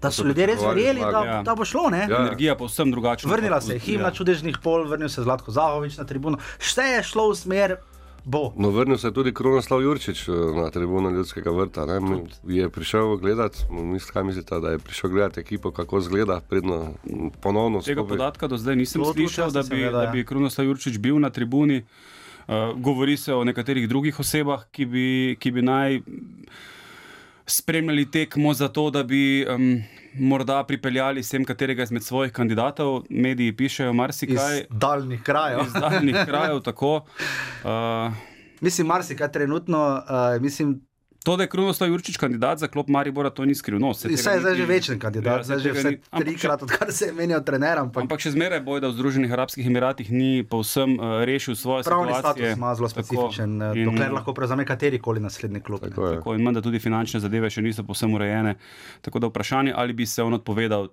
da 0.01 0.11
so 0.11 0.23
ljudje 0.23 0.45
res 0.45 0.61
verjeli, 0.61 0.99
da. 1.01 1.23
Ja. 1.25 1.41
da 1.43 1.55
bo 1.55 1.65
šlo. 1.65 1.89
Ne? 1.89 2.07
Ja. 2.09 2.21
energija 2.21 2.55
povsem 2.55 2.91
drugačna. 2.91 3.31
Vrnila 3.31 3.61
se 3.61 3.73
je 3.73 3.79
himna 3.79 4.07
Ja. 4.07 4.11
čudežnih 4.11 4.57
pol, 4.63 4.87
vrnil 4.87 5.09
se 5.09 5.21
je 5.21 5.23
Zlatko 5.23 5.51
Zahovič 5.51 5.97
na 5.97 6.03
tribuno, 6.03 6.37
vse 6.59 6.81
je 6.81 7.03
šlo 7.03 7.29
v 7.31 7.35
smer. 7.35 7.75
Bo. 8.25 8.53
No, 8.57 8.69
vrnil 8.69 8.97
se 8.97 9.07
je 9.07 9.13
tudi 9.13 9.33
Kronoslav 9.33 9.81
Jurčič 9.81 10.27
eh, 10.27 10.31
na 10.31 10.69
tribuno 10.69 11.09
ljudskega 11.09 11.51
vrta. 11.51 11.85
Ne? 11.85 11.99
Je 12.47 12.69
prišel 12.69 13.17
gledat, 13.17 13.55
mislim, 13.71 14.13
kaj 14.13 14.23
mislite, 14.23 14.59
da 14.59 14.69
je 14.71 14.79
prišel 14.79 15.09
gledat 15.09 15.37
ekipo, 15.37 15.71
kako 15.71 15.97
izgleda, 15.97 16.41
predno 16.49 16.93
ponovno 17.41 17.81
Tega 17.81 18.01
skupaj. 18.01 18.17
podatka 18.17 18.47
do 18.47 18.57
zdaj 18.57 18.75
nisem 18.75 19.01
To 19.03 19.13
slišal, 19.13 19.51
da 19.51 19.61
bi, 19.61 19.67
seveda, 19.67 19.97
da 19.97 20.03
ja. 20.03 20.11
bi 20.11 20.25
Krunoslav 20.25 20.67
Jurčič 20.67 20.97
bil 20.97 21.19
na 21.19 21.29
tribuni. 21.29 21.85
Uh, 22.47 22.55
govori 22.77 23.17
se 23.17 23.33
o 23.33 23.43
nekaterih 23.43 23.89
drugih 23.89 24.19
osebah, 24.19 24.63
ki 24.71 24.85
bi, 24.85 25.37
ki 25.39 25.51
bi 25.51 25.61
naj 25.61 26.01
spremljali 27.49 28.11
tekmo 28.11 28.53
za 28.53 28.67
to, 28.67 28.89
da 28.89 29.03
bi 29.03 29.45
um, 29.45 29.83
morda 30.13 30.63
pripeljali 30.63 31.23
sem 31.23 31.45
katerega 31.45 31.83
izmed 31.83 32.03
svojih 32.03 32.31
kandidatov. 32.31 33.03
Mediji 33.09 33.55
pišejo 33.55 33.89
Iz 33.89 33.95
marsikaj 33.95 34.63
daljnih 34.69 35.23
krajev. 35.23 35.59
iz 35.67 35.73
daljnih 35.73 36.15
krajev. 36.25 36.59
Tako. 36.59 36.95
Uh, 36.95 38.13
Mislim, 38.61 38.87
marsikaj 38.87 39.31
trenutno, 39.31 40.03
uh, 40.35 40.41
mislim, 40.41 40.88
To, 41.19 41.35
da 41.35 41.43
je 41.43 41.49
Krunoslav 41.49 41.89
Jurčič 41.89 42.15
kandidat 42.15 42.57
za 42.57 42.67
klop 42.67 42.87
Maribora, 42.87 43.29
to 43.29 43.43
ni 43.43 43.51
skrivnost. 43.51 44.05
Vse 44.05 44.31
je 44.31 44.39
zdaj 44.39 44.55
že 44.55 44.65
večen 44.65 44.95
kandidat, 44.97 45.37
Ja, 45.37 45.43
zdaj 45.43 45.57
saj 45.57 45.63
že 45.65 45.71
vse 45.71 45.89
trikrat, 46.15 46.63
odkar 46.63 46.87
se 46.89 47.05
je 47.05 47.13
menjal 47.13 47.41
trener, 47.41 47.77
ampak 47.77 48.01
Ampak 48.01 48.19
še 48.19 48.31
zmeraj 48.31 48.61
boj, 48.61 48.79
da 48.79 48.87
v 48.87 48.93
Združenih 48.93 49.27
arabskih 49.29 49.61
emiratih 49.61 50.07
ni 50.09 50.43
povsem 50.43 50.95
uh, 50.95 51.19
rešil 51.21 51.55
svoje 51.55 51.83
pravni 51.83 52.07
situacije. 52.09 52.23
status 52.45 52.57
ima 52.57 52.71
zelo 52.73 52.87
Tako, 52.87 53.03
specifičen, 53.03 53.49
in- 53.51 53.77
in... 53.77 53.85
dokler 53.85 54.11
lahko 54.11 54.31
prevzame 54.33 54.63
kateri 54.63 54.95
koli 54.97 55.19
naslednji 55.19 55.59
klub. 55.59 55.81
ne. 55.81 55.89
Tako 55.89 56.07
je. 56.07 56.15
Tako, 56.15 56.33
in 56.33 56.41
menda 56.41 56.61
tudi 56.61 56.79
finančne 56.79 57.19
zadeve 57.19 57.49
še 57.49 57.61
niso 57.61 57.83
povsem 57.83 58.07
urejene. 58.09 58.55
Tako 59.01 59.19
da 59.19 59.27
vprašanje, 59.27 59.73
ali 59.75 59.93
bi 59.93 60.05
se 60.05 60.23
on 60.23 60.33
odpovedal 60.33 60.87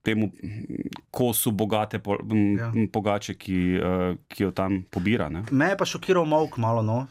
temu 0.00 0.26
mm, 0.28 0.62
kosu 1.10 1.50
bogate 1.50 1.98
po, 1.98 2.14
m, 2.22 2.54
Ja. 2.54 2.64
ja. 2.66 2.86
pogače, 2.88 3.34
ki, 3.34 3.58
uh, 3.74 3.90
ki 4.26 4.42
jo 4.44 4.50
tam 4.52 4.84
pobira. 4.84 5.26
Ne? 5.28 5.42
Me 5.50 5.66
je 5.66 5.76
pa 5.76 5.84
šokiral 5.84 6.24
mok 6.24 6.54
malo. 6.56 6.80
No. 6.80 7.06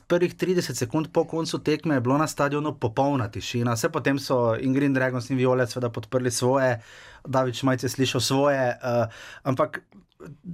Prvih 0.00 0.34
30 0.34 0.74
sekund 0.74 1.08
po 1.12 1.24
koncu 1.24 1.58
tekme 1.58 1.94
je 1.94 2.00
bilo 2.00 2.18
na 2.18 2.26
stadionu 2.26 2.74
popolna 2.74 3.28
tišina, 3.28 3.72
vse 3.72 3.88
potem 3.88 4.18
so 4.18 4.56
Ingrid 4.60 4.92
Dragons 4.92 5.30
in 5.30 5.36
Violet 5.36 5.70
seveda 5.70 5.88
podprli 5.88 6.30
svoje, 6.30 6.80
David 7.24 7.54
Šmajc 7.54 7.82
je 7.82 7.88
slišal 7.88 8.20
svoje, 8.20 8.74
uh, 8.74 9.06
ampak 9.42 9.80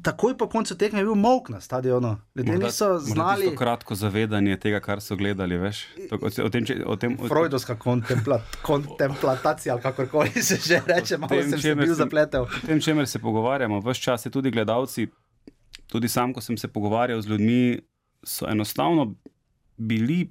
takoj 0.02 0.38
po 0.38 0.48
koncu 0.48 0.74
tekme 0.74 0.98
je 0.98 1.04
bil 1.04 1.14
mok 1.14 1.48
na 1.48 1.60
stadionu. 1.60 2.16
Ljudje 2.34 2.58
niso 2.58 2.84
morda 2.84 2.98
znali. 2.98 3.42
tisto 3.42 3.56
kratko 3.56 3.94
zavedanje 3.94 4.56
tega, 4.56 4.80
kar 4.80 5.00
so 5.00 5.16
gledali. 5.16 5.58
Veš, 5.58 5.86
Tako, 6.10 6.26
o 6.44 6.48
tem, 6.48 6.64
če- 6.64 6.84
o 6.86 6.96
tem, 6.96 7.16
o, 7.20 7.28
Freudovska 7.28 7.76
kontempla, 7.76 8.42
kontemplatacija, 8.62 9.74
ali 9.74 9.82
kakorkoli 9.82 10.42
se 10.42 10.56
že 10.56 10.82
reče, 10.86 11.18
malo 11.18 11.28
tem, 11.28 11.50
sem 11.50 11.60
se 11.60 11.74
bil 11.74 11.94
zapletel. 11.94 12.42
O 12.42 12.66
tem, 12.66 12.80
čemer 12.80 13.08
se 13.08 13.18
pogovarjamo, 13.18 13.80
vse 13.80 14.00
čas 14.00 14.26
je 14.26 14.30
tudi 14.30 14.50
gledalci, 14.50 15.08
tudi 15.86 16.08
sam, 16.08 16.34
ko 16.34 16.40
sem 16.40 16.58
se 16.58 16.68
pogovarjal 16.68 17.22
z 17.22 17.26
ljudmi, 17.26 17.80
so 18.24 18.48
enostavno 18.48 19.14
bili 19.76 20.28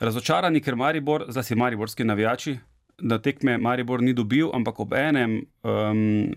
razočarani, 0.00 0.60
ker 0.60 0.76
Maribor, 0.76 1.24
zdaj 1.28 1.42
si 1.42 1.54
mariborski 1.54 2.04
navijači, 2.04 2.58
da 2.98 3.18
tekme 3.22 3.58
Maribor 3.58 4.02
ni 4.02 4.12
dobil, 4.12 4.50
ampak 4.54 4.80
ob 4.80 4.94
enem. 4.94 5.42
Um, 5.62 6.30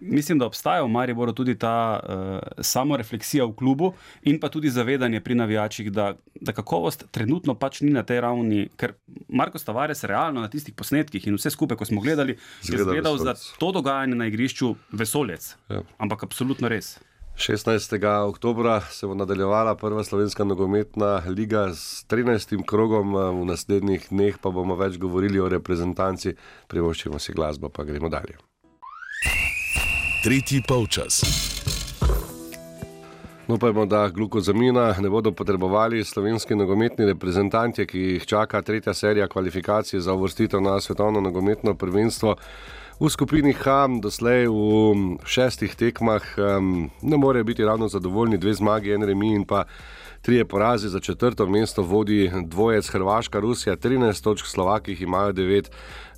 Mislim, 0.00 0.38
da 0.38 0.46
obstaja 0.46 0.82
v 0.82 0.88
Mariboru 0.88 1.32
tudi 1.32 1.54
ta 1.58 2.00
uh, 2.02 2.38
samorefleksija 2.60 3.44
v 3.46 3.54
klubu 3.56 3.92
in 4.22 4.36
pa 4.40 4.50
tudi 4.52 4.68
zavedanje 4.70 5.20
pri 5.20 5.34
navijačih, 5.34 5.92
da, 5.92 6.10
da 6.40 6.52
kakovost 6.52 7.06
trenutno 7.10 7.54
pač 7.54 7.80
ni 7.80 7.92
na 7.94 8.02
tej 8.02 8.20
ravni, 8.20 8.66
ker 8.76 8.92
Marko 9.28 9.58
Stavares 9.58 10.04
realno 10.04 10.42
na 10.44 10.50
tistih 10.50 10.74
posnetkih 10.76 11.24
in 11.26 11.38
vse 11.38 11.54
skupaj, 11.54 11.78
ko 11.78 11.88
smo 11.88 12.02
gledali, 12.04 12.36
je 12.36 12.66
Zgleda 12.66 12.82
izgledal 12.82 13.18
za 13.18 13.34
to 13.58 13.72
dogajanje 13.72 14.18
na 14.18 14.28
igrišču 14.28 14.74
vesolec. 14.92 15.54
Ja. 15.70 15.80
Ampak 15.96 16.26
absolutno 16.28 16.68
res. 16.68 16.98
16. 17.36 18.26
oktober 18.28 18.80
se 18.90 19.06
bo 19.06 19.14
nadaljevala 19.14 19.74
prva 19.74 20.04
slovenska 20.04 20.44
nogometna 20.44 21.22
liga 21.26 21.74
s 21.74 22.06
13. 22.08 22.64
krogom, 22.66 23.14
v 23.14 23.44
naslednjih 23.44 24.06
dneh 24.10 24.38
pa 24.38 24.50
bomo 24.50 24.76
več 24.76 24.98
govorili 24.98 25.40
o 25.40 25.48
reprezentanci. 25.48 26.36
Privoščimo 26.68 27.18
si 27.18 27.34
glasbo, 27.34 27.68
pa 27.68 27.84
gremo 27.84 28.08
dalje. 28.08 28.38
Tretji 30.24 30.62
polčas. 30.68 31.20
No, 33.48 33.54
Upajmo, 33.54 33.86
da 33.86 34.08
glukozamina 34.08 34.94
ne 35.00 35.10
bodo 35.10 35.32
potrebovali 35.32 36.04
slovenski 36.04 36.54
nogometni 36.54 37.04
reprezentanti, 37.04 37.86
ki 37.86 37.98
jih 37.98 38.26
čaka 38.26 38.62
tretja 38.62 38.94
serija 38.94 39.28
kvalifikacij 39.28 40.00
za 40.00 40.14
uvrstitev 40.14 40.62
na 40.62 40.80
svetovno 40.80 41.20
nogometno 41.20 41.74
prvenstvo. 41.74 42.36
V 43.00 43.10
skupini 43.10 43.52
H, 43.52 43.88
doslej 43.98 44.46
v 44.46 45.18
šestih 45.26 45.74
tekmah, 45.74 46.22
um, 46.38 46.90
ne 47.02 47.16
morejo 47.16 47.44
biti 47.44 47.64
ravno 47.64 47.88
zadovoljni, 47.88 48.38
dve 48.38 48.54
zmagi, 48.54 48.94
en 48.94 49.02
remi 49.02 49.34
in 49.34 49.44
pa 49.44 49.64
Trije 50.24 50.44
porazi 50.44 50.88
za 50.88 51.00
četrto 51.00 51.46
mesto 51.46 51.82
vodi 51.82 52.30
dvojec 52.44 52.88
Hrvaška, 52.88 53.40
Rusija, 53.40 53.76
13 53.76 54.24
točk, 54.24 54.46
Slovaki 54.46 54.96
imajo 55.00 55.32
9, 55.32 55.68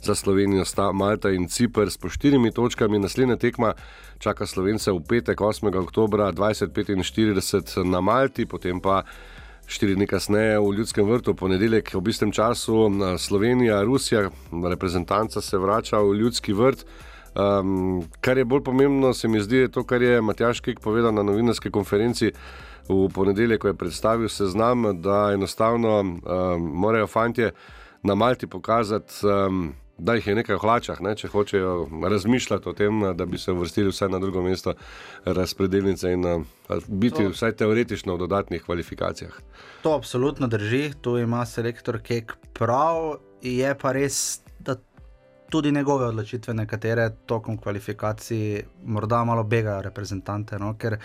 za 0.03 0.15
Slovenijo 0.15 0.65
sta 0.65 0.93
Malta 0.93 1.31
in 1.31 1.49
Cipr 1.49 1.91
s 1.91 1.99
po 1.99 2.09
štirimi 2.09 2.53
točkami. 2.53 2.99
Naslednja 2.99 3.37
tekma 3.37 3.73
čaka 4.19 4.47
Slovence 4.47 4.93
v 4.93 5.01
petek, 5.09 5.41
8. 5.41 5.83
oktober 5.83 6.21
2045 6.21 7.85
na 7.85 8.01
Malti, 8.01 8.47
potem 8.47 8.81
pa. 8.81 9.03
Štiri 9.67 9.95
dni 9.95 10.07
kasneje 10.07 10.61
v 10.63 10.75
Ljudskem 10.79 11.09
vrtu, 11.11 11.35
ponedeljek 11.35 11.91
ob 11.99 12.09
istem 12.09 12.31
času, 12.33 12.87
Slovenija, 13.19 13.83
Rusija, 13.83 14.31
reprezentanca 14.71 15.41
se 15.41 15.59
vrača 15.59 15.99
v 15.99 16.15
Ljudski 16.15 16.53
vrt. 16.53 16.85
Um, 17.35 18.05
kar 18.21 18.39
je 18.39 18.45
bolj 18.45 18.63
pomembno, 18.63 19.11
se 19.15 19.29
mi 19.29 19.41
zdi, 19.41 19.57
je 19.57 19.69
to, 19.69 19.83
kar 19.85 20.03
je 20.03 20.21
Matjaš 20.23 20.61
Kik 20.61 20.81
povedal 20.81 21.15
na 21.15 21.23
novinarski 21.23 21.71
konferenci 21.71 22.31
v 22.89 23.09
ponedeljek, 23.15 23.61
ko 23.61 23.69
je 23.69 23.75
predstavil 23.75 24.29
seznam, 24.29 24.87
da 25.03 25.33
enostavno 25.35 25.99
um, 26.01 26.21
morajo 26.73 27.07
fanti 27.07 27.51
na 28.03 28.15
Malti 28.15 28.47
pokazati. 28.47 29.27
Um, 29.27 29.75
Da 29.99 30.15
jih 30.15 30.27
je 30.27 30.35
nekaj 30.37 30.59
v 30.59 30.61
hlačah, 30.61 31.01
ne, 31.01 31.15
če 31.17 31.31
hočejo 31.33 31.89
razmišljati 32.05 32.69
o 32.69 32.73
tem, 32.77 33.01
da 33.17 33.27
bi 33.27 33.39
se 33.41 33.53
vrstili 33.53 33.89
vsaj 33.89 34.11
na 34.13 34.19
drugo 34.21 34.43
mesto 34.45 34.75
razpredelnice 35.25 36.13
in 36.13 36.27
biti 36.87 37.25
to, 37.25 37.31
vsaj 37.33 37.57
teoretično 37.63 38.15
v 38.15 38.25
dodatnih 38.27 38.65
kvalifikacijah. 38.65 39.39
To 39.83 39.95
absolutno 39.97 40.47
drži, 40.53 40.91
tu 41.01 41.17
ima 41.19 41.47
selektor 41.47 42.03
Kek 42.05 42.37
prav, 42.53 43.17
je 43.41 43.73
pa 43.79 43.93
res 43.97 44.43
tudi 45.51 45.73
njegove 45.73 46.07
odločitve, 46.07 46.55
nekatere 46.55 47.11
tokom 47.27 47.59
kvalifikacij, 47.59 48.63
morda 48.85 49.25
malo 49.25 49.45
begajo 49.45 49.83
reprezentante. 49.83 50.59
No? 50.59 50.75
Ker 50.79 50.99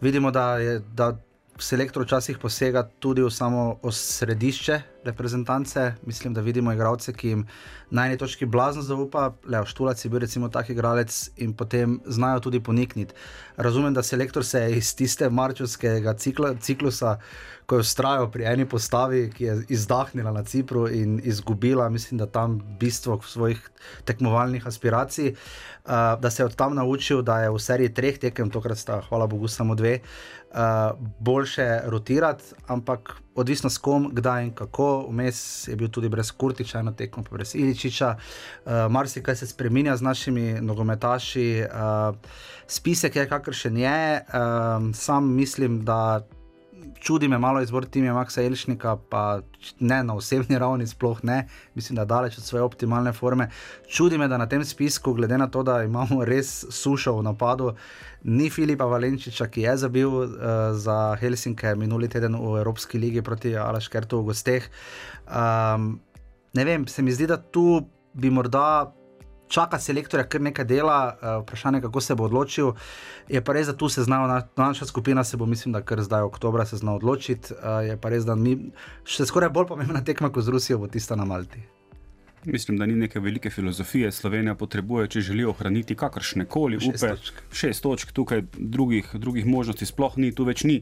vidimo, 0.00 0.30
da 0.30 0.56
je. 0.58 0.80
Da 0.94 1.16
Selektor 1.60 2.02
včasih 2.02 2.38
posega 2.40 2.82
tudi 2.98 3.20
v 3.22 3.30
samo 3.30 3.76
središče 3.84 4.80
reprezentance. 5.04 5.94
Mislim, 6.06 6.34
da 6.34 6.40
vidimo 6.40 6.72
igralce, 6.72 7.12
ki 7.12 7.28
jim 7.28 7.46
na 7.90 8.06
eni 8.06 8.16
točki 8.16 8.46
blazno 8.46 8.82
zaupa, 8.82 9.34
Leo 9.44 9.66
Štulac 9.66 10.04
je 10.04 10.10
bil 10.10 10.24
recimo 10.24 10.48
tak 10.48 10.70
igralec 10.70 11.30
in 11.36 11.52
potem 11.52 12.00
znajo 12.06 12.40
tudi 12.40 12.60
ponikniti. 12.60 13.14
Razumem, 13.56 13.94
da 13.94 14.02
selektor 14.02 14.44
se 14.44 14.70
iz 14.76 14.94
tiste 14.96 15.30
marčovskega 15.30 16.14
ciklusa 16.60 17.18
ko 17.70 17.78
je 17.78 17.86
ustrajal 17.86 18.26
pri 18.34 18.48
eni 18.50 18.64
postavi, 18.66 19.28
ki 19.30 19.44
je 19.44 19.52
izdahnila 19.70 20.32
na 20.34 20.42
Cipru 20.42 20.88
in 20.90 21.20
izgubila, 21.22 21.86
mislim, 21.88 22.18
da 22.18 22.26
tam 22.26 22.58
bistvo 22.80 23.20
svojih 23.22 23.60
tekmovalnih 24.04 24.66
aspiracij, 24.66 25.28
uh, 25.30 25.92
da 26.18 26.30
se 26.30 26.42
je 26.42 26.46
od 26.46 26.56
tam 26.58 26.74
naučil, 26.74 27.22
da 27.22 27.38
je 27.44 27.52
v 27.54 27.60
seriji 27.62 27.94
treh 27.94 28.18
tekem, 28.18 28.50
tokrat 28.50 28.78
sta, 28.78 28.98
hvala 29.08 29.30
Bogu, 29.30 29.48
samo 29.48 29.78
dve, 29.78 30.00
uh, 30.50 30.98
boljše 31.18 31.80
rotirati, 31.84 32.44
ampak 32.66 33.16
odvisno 33.34 33.70
s 33.70 33.78
kom, 33.78 34.10
kdaj 34.12 34.44
in 34.44 34.54
kako. 34.54 35.06
Vmes 35.08 35.68
je 35.68 35.76
bil 35.76 35.88
tudi 35.88 36.08
brez 36.08 36.32
Kurtiča, 36.32 36.78
eno 36.78 36.92
tekmo, 36.92 37.24
pa 37.24 37.36
brez 37.36 37.54
Iličiča. 37.54 38.16
Uh, 38.16 38.72
Marsikaj 38.90 39.36
se 39.36 39.46
spremenja 39.46 39.96
z 39.96 40.02
našimi 40.02 40.60
nogometaši. 40.60 41.64
Uh, 41.64 42.16
spisek 42.66 43.16
je 43.16 43.28
kakršen 43.28 43.76
je, 43.76 44.24
uh, 44.28 44.94
sam 44.94 45.34
mislim, 45.34 45.84
da 45.84 46.26
čudi 47.00 47.28
me 47.28 47.38
malo 47.38 47.62
izbor 47.62 47.84
tima 47.84 48.12
Maxa 48.14 48.42
Elšnika, 48.42 48.96
pa 49.10 49.40
ne 49.80 50.02
na 50.04 50.14
osebni 50.14 50.58
ravni, 50.58 50.86
sploh 50.86 51.18
ne, 51.22 51.48
mislim, 51.74 51.96
da 51.96 52.04
daleč 52.04 52.38
od 52.38 52.44
svoje 52.44 52.62
optimalne 52.62 53.12
forme. 53.12 53.48
Čudi 53.88 54.18
me, 54.18 54.28
da 54.28 54.38
na 54.38 54.48
tem 54.48 54.64
spisku, 54.64 55.14
glede 55.14 55.38
na 55.38 55.46
to, 55.46 55.62
da 55.62 55.82
imamo 55.82 56.24
res 56.32 56.64
sušo 56.70 57.16
v 57.18 57.22
napadu, 57.22 57.72
ni 58.24 58.50
Filipa 58.50 58.84
Valenčiča, 58.84 59.46
ki 59.46 59.62
je 59.62 59.76
zabil 59.76 60.08
uh, 60.08 60.28
za 60.72 61.16
Helsinke 61.20 61.74
minuli 61.74 62.08
teden 62.08 62.36
v 62.36 62.58
Evropski 62.60 62.98
ligi 62.98 63.22
proti 63.22 63.56
Alaškertu 63.56 64.20
v 64.20 64.30
gosteh. 64.32 64.70
Um, 65.26 66.00
ne 66.54 66.64
vem, 66.64 66.86
se 66.86 67.02
mi 67.02 67.12
zdi, 67.12 67.26
da 67.26 67.36
tu 67.36 67.80
bi 68.14 68.30
morda 68.30 68.92
čaka 69.50 69.78
selektorja, 69.82 70.24
kar 70.30 70.42
nekaj 70.46 70.64
dela, 70.64 70.98
uh, 71.10 71.42
vprašanje, 71.42 71.80
kako 71.80 72.00
se 72.00 72.14
bo 72.14 72.28
odločil. 72.30 72.72
Je 73.28 73.42
pa 73.44 73.54
res, 73.56 73.66
da 73.66 73.74
tu 73.76 73.88
se 73.88 74.04
zna, 74.06 74.22
na, 74.30 74.38
naša 74.56 74.86
skupina 74.86 75.24
se 75.24 75.36
bo, 75.36 75.46
mislim, 75.46 75.74
da 75.74 75.82
kar 75.82 76.02
zdaj 76.02 76.22
oktober 76.28 76.66
se 76.66 76.78
zna 76.80 76.94
odločiti. 76.94 77.54
Uh, 77.58 77.82
je 77.88 77.98
pa 78.00 78.14
res, 78.14 78.24
da 78.28 78.38
mi 78.38 78.56
še 79.04 79.26
skoraj 79.26 79.52
bolj 79.54 79.70
pomembna 79.72 80.04
tekma 80.06 80.30
kot 80.30 80.46
z 80.46 80.54
Rusijo, 80.54 80.78
bo 80.78 80.88
tista 80.88 81.18
na 81.18 81.26
Malti. 81.26 81.62
Mislim, 82.44 82.78
da 82.80 82.86
ni 82.88 82.94
neke 82.96 83.20
velike 83.20 83.50
filozofije. 83.50 84.12
Slovenija 84.12 84.54
potrebuje, 84.56 85.10
če 85.12 85.26
želi 85.32 85.44
ohraniti 85.44 85.96
kakršne 85.98 86.46
koli 86.48 86.78
upe. 86.88 87.12
Šest 87.52 87.82
točk, 87.84 88.14
tukaj 88.16 88.46
drugih, 88.56 89.10
drugih 89.14 89.46
možnosti 89.46 89.86
sploh 89.86 90.16
ni, 90.16 90.32
tu 90.32 90.46
več 90.48 90.64
ni. 90.64 90.80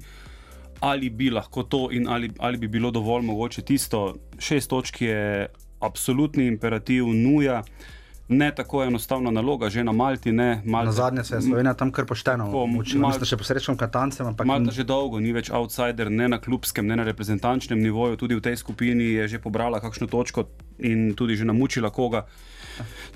Ali 0.80 1.10
bi 1.10 1.32
lahko 1.34 1.64
to 1.66 1.88
in 1.90 2.06
ali, 2.06 2.30
ali 2.38 2.60
bi 2.60 2.68
bilo 2.70 2.92
dovolj 2.94 3.24
mogoče 3.26 3.64
tisto, 3.66 4.12
šest 4.38 4.70
točk 4.70 5.00
je 5.02 5.48
absolutni 5.82 6.46
imperativ, 6.46 7.08
nuja. 7.10 7.64
Uh, 7.64 7.97
ne 8.28 8.54
tako 8.54 8.84
enostavna 8.84 9.30
naloga, 9.30 9.70
že 9.70 9.84
na 9.84 9.92
Malti. 9.92 10.32
Ne, 10.32 10.62
Malta, 10.64 10.86
na 10.86 10.92
zadnje 10.92 11.24
se 11.24 11.36
je 11.36 11.42
Slovenija 11.42 11.74
tam 11.74 11.92
kar 11.92 12.06
pošteno 12.06 12.50
učila. 12.78 13.08
Mal, 13.08 13.24
še 13.24 13.36
posrečam 13.40 13.76
katancem. 13.76 14.28
Malta 14.44 14.72
že 14.72 14.84
dolgo 14.84 15.20
ni 15.20 15.32
več 15.32 15.50
outsider, 15.50 16.10
ne 16.10 16.28
na 16.28 16.38
klubskem, 16.38 16.86
ne 16.86 16.96
na 16.96 17.08
reprezentančnem 17.08 17.80
nivoju. 17.80 18.20
Tudi 18.20 18.36
v 18.36 18.44
tej 18.44 18.60
skupini 18.60 19.16
je 19.16 19.28
že 19.28 19.38
pobrala 19.40 19.80
kakšno 19.80 20.06
točko 20.06 20.48
in 20.78 21.14
tudi 21.16 21.36
že 21.36 21.48
namučila 21.48 21.90
koga. 21.90 22.26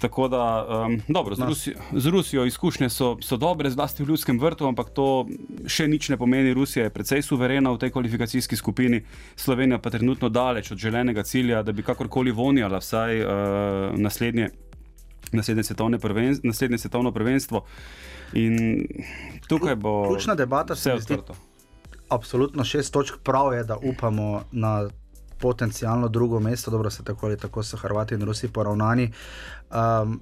Tako 0.00 0.26
da, 0.28 0.66
um, 0.66 0.96
dobro, 1.06 1.36
z, 1.38 1.46
Rusijo, 1.46 1.76
z 1.92 2.06
Rusijo 2.10 2.44
izkušnje 2.44 2.88
so, 2.90 3.14
so 3.22 3.36
dobre, 3.36 3.70
zlasti 3.70 4.02
v 4.02 4.08
ljudskem 4.10 4.40
vrtu, 4.40 4.66
ampak 4.66 4.90
to 4.90 5.28
še 5.70 5.86
nič 5.86 6.08
ne 6.10 6.18
pomeni. 6.18 6.50
Rusija 6.50 6.88
je 6.88 6.94
precej 6.94 7.22
suverena 7.22 7.70
v 7.70 7.78
tej 7.78 7.94
kvalifikacijski 7.94 8.58
skupini, 8.58 9.04
Slovenija 9.36 9.78
pa 9.78 9.94
trenutno 9.94 10.32
daleč 10.32 10.72
od 10.74 10.82
želenega 10.82 11.22
cilja, 11.22 11.62
da 11.62 11.70
bi 11.72 11.86
kakorkoli 11.86 12.34
vonjala 12.34 12.82
vsaj 12.82 13.22
uh, 13.22 13.30
naslednje 13.94 14.50
naslednje 15.32 15.62
svetovno, 15.62 15.98
prven, 15.98 16.36
naslednje 16.42 16.78
svetovno 16.78 17.12
prvenstvo. 17.12 17.64
In 18.32 18.86
tukaj 19.48 19.76
bo 19.76 20.08
ključna 20.08 20.34
debata, 20.34 20.74
vse 20.74 20.92
odprto. 20.92 21.34
Absolutno 22.08 22.64
šest 22.64 22.92
točk, 22.92 23.14
prav 23.22 23.54
je, 23.54 23.64
da 23.64 23.76
upamo 23.76 24.42
na 24.52 24.88
potencijalno 25.42 26.08
drugo 26.08 26.40
mesto, 26.40 26.70
dobro 26.70 26.90
se 26.90 27.04
tako 27.04 27.26
ali 27.26 27.38
tako 27.38 27.62
so 27.62 27.76
Hrvati 27.76 28.14
in 28.14 28.22
Rusi 28.22 28.48
poravnani. 28.48 29.12
Um, 29.70 30.20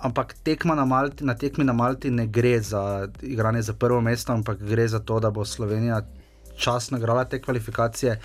ampak 0.00 0.34
tekma 0.42 0.74
na, 0.74 0.84
Malti, 0.84 1.24
na 1.24 1.34
tekmi 1.34 1.64
na 1.64 1.72
Malti 1.72 2.10
ne 2.10 2.26
gre 2.26 2.60
za 2.60 3.08
igranje 3.22 3.62
za 3.62 3.72
prvo 3.72 4.00
mesto, 4.00 4.32
ampak 4.32 4.58
gre 4.58 4.88
za 4.88 4.98
to, 4.98 5.20
da 5.20 5.30
bo 5.30 5.44
Slovenija 5.44 6.02
čas 6.56 6.90
nagrala 6.90 7.24
te 7.24 7.42
kvalifikacije. 7.42 8.20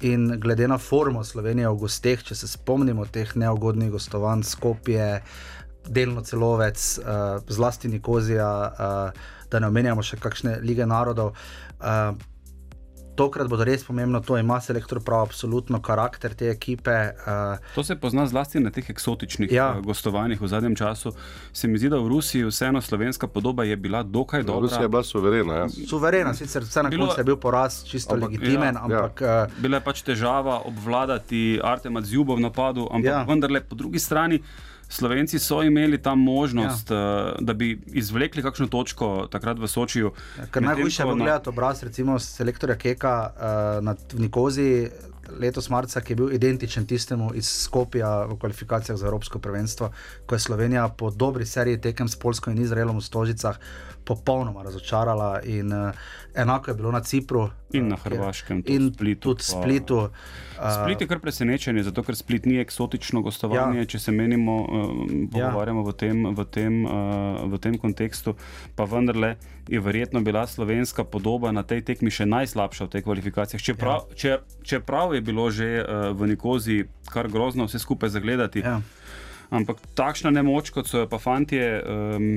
In 0.00 0.40
glede 0.40 0.68
na 0.68 0.78
formo 0.78 1.24
Slovenije 1.24 1.68
v 1.68 1.74
gosteh, 1.74 2.22
če 2.22 2.34
se 2.34 2.48
spomnimo 2.48 3.06
teh 3.06 3.36
neugodnih 3.36 3.90
gostovanj, 3.90 4.42
skopje, 4.42 5.06
uh, 5.16 5.57
delno 5.88 6.22
celovec, 6.22 6.98
uh, 6.98 7.42
zlasti 7.48 7.88
Nikozija, 7.88 8.50
uh, 8.68 9.28
da 9.50 9.60
ne 9.60 9.66
omenjamo 9.66 10.02
še 10.04 10.20
kakšne 10.20 10.58
lige 10.62 10.86
narodov. 10.86 11.32
Uh, 11.80 12.12
Tokrat 13.18 13.48
bo 13.50 13.56
res 13.58 13.82
pomembno, 13.82 14.20
to 14.22 14.36
ima 14.38 14.60
selektor 14.62 15.00
prav, 15.02 15.24
absolutno 15.26 15.80
karakter 15.82 16.36
te 16.38 16.52
ekipe. 16.52 16.92
Uh, 17.26 17.58
to 17.74 17.82
se 17.82 17.96
pozna 17.98 18.28
zlasti 18.30 18.60
na 18.62 18.70
teh 18.70 18.86
eksotičnih 18.92 19.50
ja. 19.50 19.72
gostovanjih 19.82 20.38
v 20.38 20.46
zadnjem 20.46 20.76
času. 20.78 21.10
Se 21.52 21.66
mi 21.66 21.80
zdi, 21.82 21.90
da 21.90 21.98
v 21.98 22.12
Rusiji 22.12 22.46
vseeno 22.46 22.78
slovenska 22.78 23.26
podoba 23.26 23.66
je 23.66 23.74
bila 23.76 24.04
dokaj 24.06 24.46
dobra. 24.46 24.68
Rusija 24.68 24.86
je 24.86 24.92
bila 24.94 25.02
suverena. 25.02 25.58
Ja. 25.64 25.66
Suverena, 25.90 26.34
sicer 26.34 26.62
vse 26.62 26.86
na 26.86 26.94
koncu 26.94 27.18
je 27.18 27.26
bil 27.26 27.40
poraz 27.42 27.82
čisto 27.82 28.14
ampak, 28.14 28.30
legitimen. 28.30 28.78
Ja, 28.78 28.86
ampak, 28.86 29.20
ja. 29.20 29.42
Uh, 29.50 29.58
bila 29.66 29.82
je 29.82 29.86
pač 29.90 30.06
težava 30.06 30.60
obvladati 30.70 31.58
Artema 31.58 32.06
Zjubo 32.06 32.38
v 32.38 32.46
napadu, 32.46 32.86
ampak 32.86 33.10
ja. 33.10 33.26
vendarle 33.26 33.66
po 33.66 33.74
drugi 33.74 33.98
strani. 33.98 34.38
Slovenci 34.88 35.38
so 35.38 35.62
imeli 35.62 36.02
tam 36.02 36.20
možnost, 36.20 36.90
ja. 36.90 36.96
uh, 36.96 37.44
da 37.44 37.52
bi 37.54 37.80
izvlekli 37.86 38.42
kakšno 38.42 38.66
točko 38.66 39.28
takrat 39.30 39.58
v 39.58 39.68
Sočiju. 39.68 40.12
Ja, 40.38 40.60
Najhujše 40.60 41.02
je 41.02 41.06
bilo 41.06 41.16
gledati 41.16 41.48
obraz, 41.48 41.82
recimo 41.82 42.18
selektorja 42.18 42.76
Keka 42.76 43.30
uh, 43.36 43.84
na 43.84 43.94
Nikozi 44.12 44.88
letos 45.40 45.68
marca, 45.68 46.00
ki 46.00 46.12
je 46.12 46.16
bil 46.16 46.32
identičen 46.32 46.86
tistemu 46.86 47.30
iz 47.34 47.48
Skopja 47.48 48.24
v 48.26 48.38
kvalifikacijah 48.38 48.98
za 48.98 49.06
Evropsko 49.06 49.38
prvenstvo, 49.38 49.90
ko 50.26 50.34
je 50.34 50.38
Slovenija 50.38 50.88
po 50.88 51.10
dobri 51.10 51.46
seriji 51.46 51.80
tekem 51.80 52.08
s 52.08 52.16
Polsko 52.16 52.50
in 52.50 52.62
Izraelom 52.62 52.98
v 52.98 53.04
Stožicah 53.04 53.58
popolnoma 54.04 54.62
razočarala. 54.62 55.40
In, 55.44 55.72
uh, 55.72 55.92
enako 56.34 56.70
je 56.70 56.74
bilo 56.74 56.92
na 56.92 57.00
Cipru. 57.00 57.50
In 57.72 57.88
na 57.88 57.96
Hrvaškem, 57.96 58.62
tudi 58.62 58.74
in 58.74 58.92
Splitu, 58.94 59.20
tudi 59.20 59.42
Splitu. 59.44 59.96
Uh, 59.96 60.72
Split 60.82 61.00
je 61.00 61.06
kar 61.06 61.20
presenečen, 61.20 61.82
zato 61.84 62.02
ker 62.02 62.16
Split 62.16 62.46
ni 62.46 62.56
eksotično 62.62 63.20
gostovanje, 63.22 63.84
ja. 63.84 63.86
če 63.86 63.98
se 63.98 64.12
menimo, 64.12 64.56
uh, 64.62 65.04
pogovarjamo 65.32 65.84
ja. 65.84 65.90
v, 65.90 65.96
tem, 66.00 66.24
v, 66.34 66.46
tem, 66.50 66.80
uh, 66.86 67.44
v 67.52 67.60
tem 67.60 67.78
kontekstu. 67.78 68.34
Pa 68.76 68.88
vendarle 68.88 69.36
je 69.68 69.80
verjetno 69.80 70.20
bila 70.20 70.46
slovenska 70.46 71.04
podoba 71.04 71.52
na 71.52 71.62
tej 71.62 71.84
tekmi 71.84 72.10
še 72.10 72.26
najslabša 72.26 72.88
v 72.88 72.92
teh 72.92 73.04
kvalifikacijah. 73.04 73.62
Čeprav, 73.62 74.08
ja. 74.08 74.16
če, 74.16 74.32
čeprav 74.64 75.14
je 75.14 75.20
bilo 75.20 75.50
že 75.52 75.68
uh, 75.80 76.10
v 76.16 76.32
Nikozi 76.32 76.88
kar 77.12 77.28
grozno 77.28 77.68
vse 77.68 77.78
skupaj 77.78 78.12
zagledati. 78.16 78.64
Ja. 78.64 78.80
Ampak 79.48 79.80
takšna 79.96 80.30
nemoč, 80.30 80.72
kot 80.72 80.88
so 80.88 81.04
jo 81.04 81.08
pa 81.08 81.20
fanti. 81.20 81.56
Um, 81.60 82.36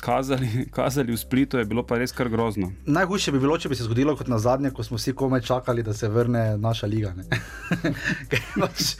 kazali, 0.00 0.68
kazali 0.70 1.12
v 1.12 1.16
Splitu, 1.16 1.58
je 1.58 1.64
bilo 1.64 1.82
pa 1.86 1.98
res 1.98 2.12
kar 2.12 2.28
grozno. 2.28 2.70
Najhujše 2.86 3.32
bi 3.32 3.40
bilo, 3.40 3.56
če 3.58 3.68
bi 3.72 3.76
se 3.78 3.86
zgodilo 3.86 4.16
kot 4.16 4.28
na 4.28 4.38
zadnje, 4.38 4.70
ko 4.74 4.84
smo 4.84 4.98
vsi 5.00 5.14
komaj 5.16 5.40
čakali, 5.48 5.82
da 5.82 5.94
se 5.94 6.08
vrne 6.08 6.58
naša 6.60 6.86
liga. 6.86 7.14
pač, 8.62 8.94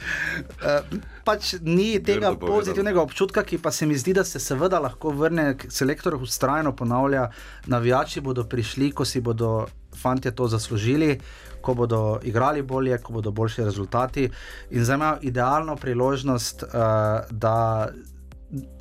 uh, 0.61 0.95
pač 1.27 1.55
ni 1.61 1.99
tega 2.03 2.33
pozitivnega 2.39 3.01
občutka, 3.01 3.43
ki 3.45 3.59
pa 3.61 3.71
se 3.71 3.85
mi 3.85 3.97
zdi, 3.97 4.15
da 4.17 4.23
se 4.25 4.41
seveda 4.41 4.79
lahko 4.81 5.13
vrne, 5.13 5.53
selektor 5.69 6.17
ustrajno 6.17 6.75
ponavlja, 6.75 7.29
navijači 7.71 8.23
bodo 8.25 8.47
prišli, 8.49 8.91
ko 8.91 9.05
si 9.05 9.21
bodo 9.21 9.67
fanti 9.95 10.31
to 10.31 10.47
zaslužili. 10.47 11.19
Ko 11.65 11.73
bodo 11.73 12.19
igrali 12.21 12.61
bolje, 12.61 12.97
ko 13.01 13.15
bodo 13.15 13.31
boljši 13.33 13.63
rezultati, 13.65 14.27
in 14.69 14.83
zdaj 14.85 14.95
imajo 14.99 15.15
idealno 15.25 15.75
priložnost, 15.81 16.61
uh, 16.63 17.25
da, 17.31 17.55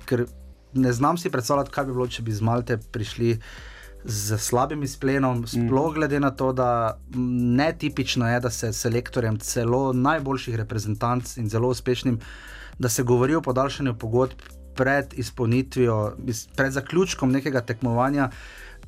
ker 0.05 0.27
ne 0.74 0.92
znam 0.92 1.18
si 1.18 1.30
predstavljati, 1.30 1.70
kaj 1.70 1.84
bi 1.84 1.92
bilo, 1.92 2.08
če 2.08 2.22
bi 2.22 2.32
z 2.32 2.42
Malte 2.42 2.78
prišli 2.78 3.38
z 4.04 4.38
slabim 4.38 4.82
izplenom, 4.82 5.46
sploh 5.46 5.90
mm. 5.90 5.94
glede 5.94 6.20
na 6.20 6.30
to, 6.30 6.52
da 6.52 6.98
netipično 7.56 8.28
je, 8.28 8.40
da 8.40 8.50
se 8.50 8.72
selektorjem 8.72 9.38
celo 9.38 9.92
najboljših 9.92 10.56
reprezentanc 10.60 11.37
in 11.37 11.48
zelo 11.48 11.68
uspešnim, 11.68 12.18
da 12.78 12.88
se 12.88 13.02
govori 13.02 13.34
o 13.34 13.40
podaljšanju 13.42 13.94
pogodb 13.98 14.44
pred 14.76 15.14
izpolnitvijo, 15.16 16.16
pred 16.56 16.72
zaključkom 16.72 17.32
nekega 17.32 17.60
tekmovanja. 17.60 18.30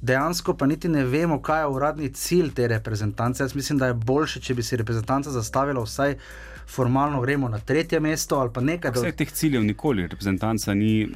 Dejansko 0.01 0.55
pa 0.55 0.67
niti 0.67 0.89
ne 0.89 1.05
vemo, 1.05 1.41
kaj 1.43 1.63
je 1.63 1.67
uradni 1.67 2.13
cilj 2.13 2.51
te 2.55 2.69
reprezentance. 2.69 3.43
Jaz 3.43 3.55
mislim, 3.55 3.79
da 3.79 3.87
je 3.87 3.95
bolje, 3.95 4.43
če 4.43 4.55
bi 4.55 4.63
si 4.63 4.77
reprezentanca 4.77 5.31
zastavila 5.31 5.83
vsaj 5.83 6.19
formalno, 6.69 7.21
gremo 7.21 7.49
na 7.49 7.59
tretje 7.59 8.01
mesto 8.01 8.37
ali 8.37 8.53
pa 8.53 8.61
nekaj. 8.61 8.91
Vseh 8.91 9.17
teh 9.17 9.33
ciljev 9.33 9.65
nikoli 9.65 10.07
reprezentanca 10.07 10.75
ni 10.75 11.09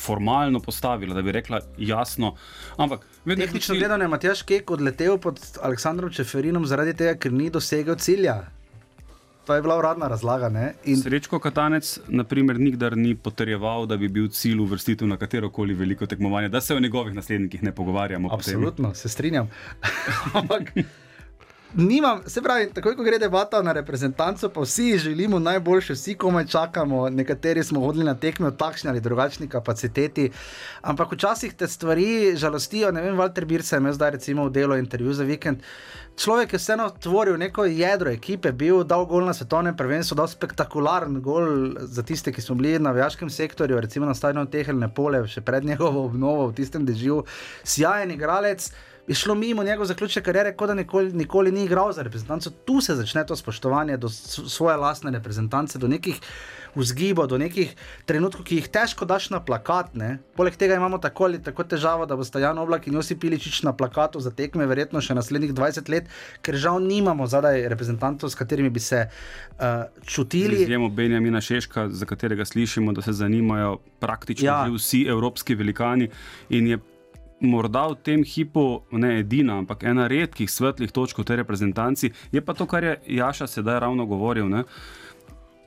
formalno 0.00 0.60
postavila, 0.60 1.14
da 1.14 1.22
bi 1.22 1.32
rekla 1.32 1.60
jasno. 1.78 2.34
Ampak, 2.76 3.06
tehnično 3.24 3.74
gledano 3.74 4.04
je 4.04 4.08
Matjaš 4.08 4.42
Kek 4.42 4.70
odletel 4.70 5.18
pod 5.18 5.40
Aleksandrom 5.62 6.12
Čeferinom 6.12 6.66
zaradi 6.66 6.94
tega, 6.94 7.18
ker 7.18 7.32
ni 7.32 7.50
dosegel 7.50 7.96
cilja. 7.96 8.42
To 9.46 9.54
je 9.54 9.62
bila 9.62 9.76
uradna 9.78 10.08
razlaga. 10.08 10.72
In... 10.84 10.96
Srečko 10.96 11.38
Katanec, 11.38 11.98
na 12.08 12.24
primer, 12.24 12.60
nikdar 12.60 12.96
ni 12.96 13.14
potrjeval, 13.14 13.86
da 13.86 13.96
bi 13.96 14.08
bil 14.08 14.28
cilj 14.28 14.60
uvrstitev 14.60 15.08
na 15.08 15.16
katero 15.16 15.50
koli 15.50 15.74
veliko 15.74 16.06
tekmovanje, 16.06 16.48
da 16.48 16.60
se 16.60 16.74
o 16.74 16.80
njegovih 16.80 17.14
naslednikih 17.14 17.62
ne 17.62 17.72
pogovarjamo. 17.72 18.28
Absolutno, 18.32 18.94
se 18.94 19.08
strinjam. 19.08 19.50
Ampak 20.40 20.72
nimam, 21.76 22.20
se 22.26 22.42
pravi, 22.42 22.70
takoj 22.74 22.96
ko 22.96 23.02
gre 23.02 23.18
debata 23.18 23.62
na 23.62 23.72
reprezentanco, 23.72 24.48
pa 24.48 24.60
vsi 24.60 24.98
želimo 24.98 25.38
najboljše, 25.38 25.92
vsi 25.92 26.14
komaj 26.14 26.46
čakamo, 26.46 27.08
nekateri 27.10 27.64
smo 27.64 27.80
hodili 27.80 28.04
na 28.04 28.14
tekme 28.14 28.50
v 28.50 28.56
takšni 28.56 28.90
ali 28.90 29.00
drugačni 29.00 29.48
kapaciteti. 29.48 30.30
Ampak 30.82 31.12
včasih 31.12 31.54
te 31.54 31.68
stvari 31.68 32.36
žalostijo. 32.36 32.92
Ne 32.92 33.02
vem, 33.02 33.16
Walter 33.16 33.44
Birce 33.44 33.76
je 33.76 33.92
zdaj 33.92 34.10
recimo 34.10 34.44
v 34.44 34.50
delo 34.50 34.76
intervju 34.76 35.12
za 35.12 35.24
vikend. 35.24 35.62
Človek 36.16 36.52
je 36.52 36.58
vseeno 36.58 36.90
tvoril 37.00 37.36
neko 37.36 37.64
jedro 37.64 38.10
ekipe, 38.10 38.52
bil 38.52 38.84
dal 38.84 39.06
gol 39.06 39.24
na 39.26 39.34
svetovnem 39.34 39.76
prvenstvu, 39.76 40.14
dal 40.14 40.28
spektakularen 40.28 41.20
gol 41.20 41.74
za 41.76 42.02
tiste, 42.02 42.32
ki 42.32 42.42
smo 42.42 42.54
bili 42.54 42.78
na 42.78 42.92
vojaškem 42.92 43.30
sektorju, 43.30 43.80
recimo 43.80 44.06
na 44.06 44.14
stadionu 44.14 44.46
Tehelne 44.46 44.94
Pole, 44.94 45.26
še 45.26 45.40
pred 45.40 45.64
njegovo 45.64 46.04
obnovo 46.06 46.46
v 46.48 46.54
tistem 46.54 46.86
dežju. 46.86 47.24
Sjajen 47.64 48.14
igralec 48.14 48.70
je 49.06 49.14
šlo 49.14 49.34
mimo 49.34 49.64
njegove 49.64 49.86
zaključne 49.86 50.22
kariere, 50.22 50.54
kot 50.56 50.68
da 50.68 50.74
nikoli, 50.74 51.12
nikoli 51.12 51.52
ni 51.52 51.64
igral 51.64 51.92
za 51.92 52.02
reprezentanco. 52.02 52.50
Tu 52.50 52.80
se 52.80 52.94
začne 52.94 53.26
to 53.26 53.36
spoštovanje 53.36 53.96
do 53.96 54.08
svoje 54.08 54.76
lastne 54.76 55.10
reprezentance, 55.10 55.78
do 55.78 55.88
nekih 55.88 56.20
vzgibov, 56.74 57.26
do 57.26 57.38
nekih 57.38 57.74
trenutkov, 58.06 58.44
ki 58.44 58.58
jih 58.58 58.68
težko 58.68 59.04
daš 59.04 59.28
na 59.30 59.40
plakat. 59.44 59.94
Ne? 59.94 60.18
Poleg 60.36 60.56
tega 60.56 60.74
imamo 60.74 60.98
tako 60.98 61.24
ali 61.28 61.42
tako 61.42 61.64
težavo, 61.64 62.06
da 62.06 62.16
bo 62.16 62.24
Stajan 62.24 62.58
Oblak 62.58 62.86
in 62.86 62.94
Josip 62.94 63.20
Piličič 63.20 63.62
na 63.62 63.72
plakatu 63.72 64.20
za 64.20 64.30
tekme, 64.30 64.66
verjetno 64.66 65.00
še 65.00 65.14
naslednjih 65.14 65.52
20 65.54 65.90
let, 65.92 66.08
ker 66.42 66.56
žal 66.56 66.80
nimamo 66.82 67.26
zadaj 67.26 67.68
reprezentantov, 67.68 68.32
s 68.32 68.40
katerimi 68.40 68.70
bi 68.70 68.80
se 68.80 69.04
uh, 69.04 69.84
čutili. 70.06 70.62
Izjemo 70.64 70.88
Benjamina 70.88 71.40
Šeška, 71.40 71.88
za 71.90 72.06
katerega 72.06 72.44
slišimo, 72.44 72.92
da 72.92 73.02
se 73.02 73.12
zanimajo 73.12 73.78
praktično 74.00 74.48
ja. 74.48 74.66
vsi 74.74 75.04
evropski 75.08 75.54
velikani 75.54 76.08
in 76.48 76.66
je 76.66 76.78
morda 77.40 77.86
v 77.88 77.96
tem 78.02 78.24
hipu 78.24 78.82
ne 78.92 79.18
edina, 79.20 79.58
ampak 79.58 79.84
ena 79.84 80.06
redkih 80.08 80.50
svetlih 80.50 80.92
točk 80.92 81.18
v 81.18 81.24
tej 81.24 81.36
reprezentanci, 81.42 82.12
je 82.32 82.40
pa 82.40 82.54
to, 82.54 82.66
kar 82.66 82.84
je 82.84 83.00
Jaša 83.18 83.46
sedaj 83.46 83.80
ravno 83.80 84.06
govoril. 84.06 84.48
Ne? 84.48 84.64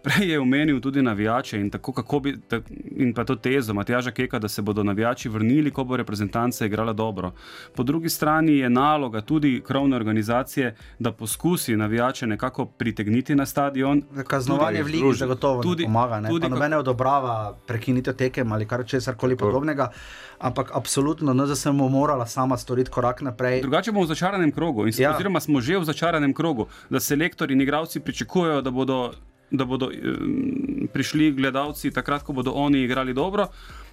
Prej 0.07 0.29
je 0.31 0.39
omenil 0.39 0.79
tudi 0.81 1.01
navijače 1.01 1.59
in, 1.59 1.69
tako, 1.69 2.19
bi, 2.19 2.37
ta, 2.47 2.59
in 2.95 3.13
pa 3.13 3.23
to 3.25 3.35
tezo 3.35 3.73
Matjaža 3.73 4.11
Keka, 4.11 4.39
da 4.39 4.47
se 4.47 4.61
bodo 4.61 4.83
navijači 4.83 5.29
vrnili, 5.29 5.71
ko 5.71 5.83
bo 5.83 5.97
reprezentanca 5.97 6.65
igrala 6.65 6.93
dobro. 6.93 7.31
Po 7.75 7.83
drugi 7.83 8.09
strani 8.09 8.57
je 8.57 8.69
naloga 8.69 9.21
tudi 9.21 9.61
krovne 9.67 9.95
organizacije, 9.95 10.75
da 10.99 11.11
poskusi 11.11 11.75
navijače 11.75 12.27
nekako 12.27 12.65
pritegniti 12.65 13.35
na 13.35 13.45
stadion. 13.45 14.03
Kaznovanje 14.27 14.83
v 14.83 14.85
Ligi 14.85 15.13
zagotovo 15.17 15.63
tudi, 15.63 15.83
pomaga, 15.83 16.19
ne 16.19 16.29
tudi, 16.29 16.49
nobene 16.49 16.77
odobrava 16.77 17.57
prekinitev 17.67 18.13
tekem 18.13 18.51
ali 18.51 18.67
kar 18.67 18.85
česar 18.85 19.15
koli 19.15 19.37
podobnega. 19.37 19.91
Ampak 20.39 20.71
absolutno, 20.73 21.33
no, 21.33 21.45
da 21.45 21.55
se 21.55 21.69
bomo 21.69 21.89
morala 21.89 22.25
sama 22.25 22.57
storiti 22.57 22.91
korak 22.91 23.21
naprej. 23.21 23.61
Drugače 23.61 23.91
bomo 23.91 24.05
v 24.05 24.07
začaranem 24.07 24.51
krogu, 24.51 24.87
in 24.87 24.93
ja. 24.97 25.15
oziroma 25.15 25.39
smo 25.39 25.61
že 25.61 25.77
v 25.77 25.83
začaranem 25.83 26.33
krogu, 26.33 26.67
da 26.89 26.99
selektori 26.99 27.53
in 27.53 27.61
igravci 27.61 27.99
pričakujejo, 27.99 28.61
da 28.61 28.71
bodo 28.71 29.11
da 29.51 29.65
bodo 29.65 29.87
um, 29.87 30.87
prišli 30.93 31.31
gledalci 31.31 31.91
takrat, 31.91 32.23
ko 32.23 32.33
bodo 32.33 32.51
oni 32.51 32.83
igrali 32.83 33.13
dobro. 33.13 33.47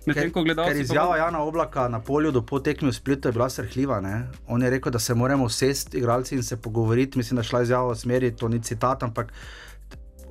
Ker, 0.05 0.29
ker 0.33 0.77
izjava 0.77 1.17
Jana 1.17 1.41
Oblaka 1.41 1.89
na 1.89 2.01
polju 2.01 2.33
do 2.33 2.43
potekme 2.43 2.91
v 2.91 2.95
Splitu 2.95 3.29
je 3.29 3.33
bila 3.33 3.49
srhljiva. 3.51 4.01
Ne? 4.01 4.27
On 4.47 4.63
je 4.63 4.71
rekel, 4.71 4.93
da 4.93 4.99
se 4.99 5.15
moramo 5.15 5.45
usesti, 5.45 5.99
igralci, 5.99 6.35
in 6.35 6.43
se 6.43 6.57
pogovoriti. 6.57 7.19
Mislim, 7.19 7.37
da 7.37 7.43
šla 7.43 7.63
izjava 7.63 7.93
v 7.93 7.97
smeri, 7.97 8.37
to 8.37 8.49
ni 8.49 8.61
citat, 8.63 9.03
ampak 9.03 9.33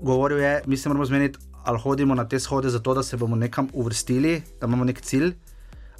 govoril 0.01 0.39
je, 0.39 0.61
mi 0.65 0.77
se 0.77 0.89
moramo 0.89 1.05
zmeniti, 1.05 1.39
ali 1.63 1.79
hodimo 1.79 2.15
na 2.15 2.27
te 2.27 2.39
shode 2.39 2.69
zato, 2.69 2.93
da 2.93 3.03
se 3.03 3.17
bomo 3.17 3.35
nekam 3.35 3.67
uvrstili, 3.73 4.41
da 4.61 4.67
imamo 4.67 4.83
nek 4.83 5.01
cilj, 5.01 5.33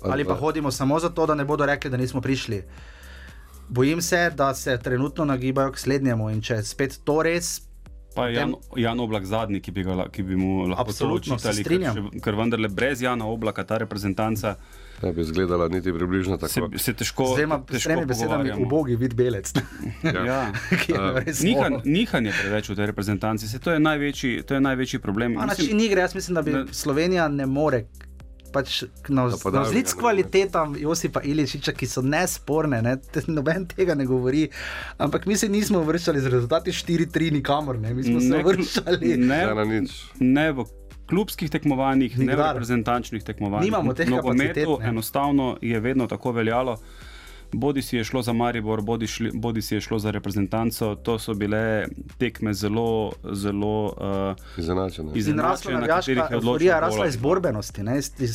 ali 0.01 0.25
pa 0.25 0.35
hodimo 0.35 0.71
samo 0.71 0.99
zato, 0.99 1.25
da 1.25 1.35
ne 1.35 1.45
bodo 1.45 1.65
rekli, 1.65 1.89
da 1.89 1.97
nismo 1.97 2.21
prišli. 2.21 2.63
Bojim 3.69 4.01
se, 4.01 4.29
da 4.35 4.53
se 4.53 4.79
trenutno 4.83 5.25
nagibajo 5.25 5.71
k 5.71 5.79
slednjemu 5.79 6.29
in 6.29 6.41
če 6.41 6.63
spet 6.63 6.99
to 7.03 7.21
res, 7.23 7.61
Pa 8.15 8.27
je 8.27 8.35
Jan, 8.35 8.53
Jan 8.77 8.99
Oblak 8.99 9.25
zadnji, 9.25 9.61
ki 9.61 9.71
bi, 9.71 9.83
ga, 9.83 10.05
ki 10.11 10.23
bi 10.23 10.35
mu 10.37 10.67
lahko 10.69 10.93
to 10.93 11.09
učitali, 11.15 11.63
ker, 11.65 12.01
ker 12.21 12.37
vendarle 12.37 12.69
brez 12.69 13.01
Jana 13.01 13.25
Oblaka 13.25 13.63
ta 13.63 13.77
reprezentanca. 13.81 14.55
Ne 15.03 15.11
bi 15.13 15.21
izgledala 15.21 15.67
niti 15.67 15.93
približno 15.93 16.37
tako. 16.37 16.69
Se, 16.77 16.83
se 16.83 16.93
težko 16.93 17.23
razumeti. 17.31 17.79
Z 17.79 17.83
tremi 17.83 18.05
besedami, 18.05 18.53
ubogi 18.65 18.95
vid 18.95 19.13
belec. 19.13 19.51
ja. 20.03 20.25
ja. 20.25 20.43
Nihan, 21.43 21.81
nihanje 21.85 22.33
preveč 22.41 22.69
v 22.69 22.77
tej 22.77 22.91
reprezentanci, 22.93 23.49
se, 23.49 23.59
to, 23.59 23.73
je 23.73 23.81
največji, 23.81 24.43
to 24.47 24.59
je 24.59 24.61
največji 24.61 25.01
problem. 25.03 25.39
Mislim, 25.49 25.77
ni 25.77 25.89
gre, 25.89 26.05
jaz 26.05 26.15
mislim, 26.15 26.35
da 26.35 26.41
bi 26.41 26.53
ne, 26.53 26.65
Slovenija 26.71 27.27
ne 27.27 27.45
more 27.45 27.85
pač 28.53 28.83
na 29.09 29.25
vzlic 29.27 29.93
kvalitetam 29.99 30.75
Josipa 30.79 31.23
Iličiča, 31.25 31.73
ki 31.77 31.89
so 31.89 32.03
nesporne, 32.05 32.81
ne? 32.85 32.97
noben 33.27 33.67
tega 33.71 33.97
ne 33.97 34.05
govori. 34.09 34.45
Ampak 35.01 35.25
mi 35.25 35.37
se 35.37 35.49
nismo 35.49 35.81
vršali 35.83 36.21
z 36.21 36.31
rezultati 36.33 36.71
4-3 36.71 37.31
nikamor, 37.39 37.79
ne? 37.79 37.93
mi 37.93 38.03
smo 38.03 38.21
se 38.21 38.31
ne, 38.37 38.43
vršali 38.43 39.17
ne, 39.17 39.41
ne, 39.65 39.83
ne 40.19 40.47
v 40.51 40.67
klubskih 41.09 41.51
tekmovanjih, 41.51 42.17
Nikdar. 42.17 42.37
ne 42.37 42.41
v 42.41 42.47
reprezentančnih 42.53 43.23
tekmovanjih. 43.23 43.71
Nimamo 43.71 43.93
tega. 43.93 44.21
Enostavno 44.81 45.57
je 45.61 45.79
vedno 45.79 46.07
tako 46.07 46.31
veljalo 46.31 46.77
bodi 47.53 47.81
si 47.81 47.97
je 47.97 48.03
šlo 48.03 48.21
za 48.21 48.33
Maribor, 48.33 48.81
bodi, 48.81 49.07
šli, 49.07 49.31
bodi 49.33 49.61
si 49.61 49.75
je 49.75 49.81
šlo 49.81 49.99
za 49.99 50.11
reprezentanco. 50.11 50.95
To 50.95 51.19
so 51.19 51.33
bile 51.33 51.87
tekme 52.17 52.53
zelo, 52.53 53.11
zelo 53.31 53.85
uh, 53.85 54.57
izenačene. 54.57 55.11
Izenačene, 55.15 55.79
na 55.79 55.87
katerih 55.87 56.23
je 56.31 56.37
odločila. 56.37 56.79
Rasla 56.79 57.07
iz 57.07 57.17
borbenosti, 57.17 57.81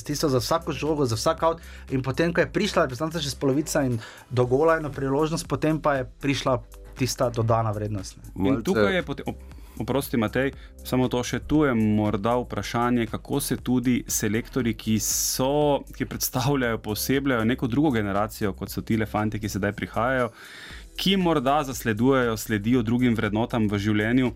tisto 0.04 0.28
za 0.28 0.38
vsako 0.38 0.72
žogo, 0.72 1.06
za 1.06 1.16
vsak 1.16 1.42
avt. 1.42 1.62
In 1.90 2.02
potem, 2.02 2.32
ko 2.34 2.40
je 2.40 2.52
prišla 2.52 2.86
reprezentanca 2.86 3.20
čez 3.20 3.34
polovica 3.34 3.84
in 3.84 3.98
dogola 4.30 4.78
eno 4.78 4.92
priložnost, 4.92 5.48
potem 5.48 5.80
pa 5.80 5.94
je 5.94 6.10
prišla 6.20 6.62
tista 6.98 7.30
dodana 7.30 7.70
vrednost. 7.70 8.18
In 8.36 8.62
tukaj 8.62 8.94
je 8.94 9.02
potem. 9.02 9.34
Oprosti, 9.78 10.16
Matej, 10.16 10.52
samo 10.84 11.06
to 11.08 11.20
še 11.22 11.38
tu 11.46 11.62
je 11.62 11.74
morda 11.74 12.34
vprašanje, 12.40 13.06
kako 13.06 13.40
se 13.40 13.56
tudi 13.62 14.00
selektori, 14.10 14.74
ki, 14.74 14.96
so, 14.98 15.84
ki 15.94 16.08
predstavljajo, 16.10 16.80
posebljajo 16.82 17.44
neko 17.46 17.68
drugo 17.70 17.92
generacijo, 17.94 18.52
kot 18.58 18.74
so 18.74 18.82
ti 18.82 18.98
fanti, 19.06 19.38
ki 19.38 19.48
sedaj 19.48 19.72
prihajajo, 19.78 20.32
ki 20.98 21.16
morda 21.16 21.60
zasledujejo, 21.64 22.36
sledijo 22.36 22.82
drugim 22.82 23.14
vrednotam 23.14 23.68
v 23.70 23.78
življenju, 23.78 24.32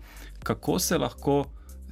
kako 0.47 0.79
se 0.79 0.97
lahko 0.97 1.43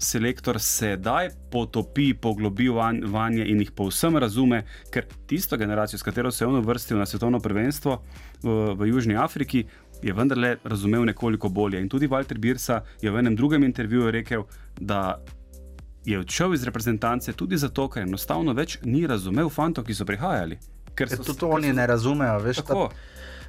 selektor 0.01 0.57
sedaj 0.59 1.29
potopi, 1.51 2.13
poglobi 2.13 2.69
vanje 2.71 3.45
in 3.45 3.61
jih 3.61 3.71
povsem 3.75 4.17
razume, 4.17 4.63
ker 4.91 5.05
tisto 5.29 5.57
generacijo, 5.57 5.99
s 5.99 6.07
katero 6.07 6.31
se 6.31 6.43
je 6.43 6.47
on 6.47 6.57
uvrstil 6.57 6.97
na 6.97 7.05
svetovno 7.05 7.39
prvenstvo 7.39 7.99
v, 8.43 8.55
v 8.79 8.89
Južni 8.89 9.15
Afriki, 9.15 9.65
je 10.01 10.13
vendarle 10.13 10.55
razumel 10.63 11.05
nekoliko 11.05 11.49
bolje. 11.49 11.81
In 11.81 11.89
tudi 11.89 12.07
Walter 12.07 12.37
Birsa 12.37 12.81
je 13.01 13.11
v 13.11 13.19
enem 13.19 13.35
drugem 13.35 13.63
intervjuju 13.63 14.11
rekel, 14.11 14.43
da 14.79 15.21
je 16.05 16.19
odšel 16.19 16.53
iz 16.53 16.63
reprezentance 16.63 17.33
tudi 17.33 17.57
zato, 17.57 17.87
ker 17.89 18.03
enostavno 18.03 18.53
več 18.53 18.79
ni 18.83 19.05
razumel 19.07 19.49
fantov, 19.49 19.85
ki 19.85 19.93
so 19.93 20.05
prihajali. 20.05 20.57
Ker 20.95 21.09
so, 21.09 21.23
tudi 21.23 21.45
oni 21.45 21.73
ne 21.73 21.85
razumejo. 21.87 22.39
Veš, 22.41 22.63
ta, 22.67 22.87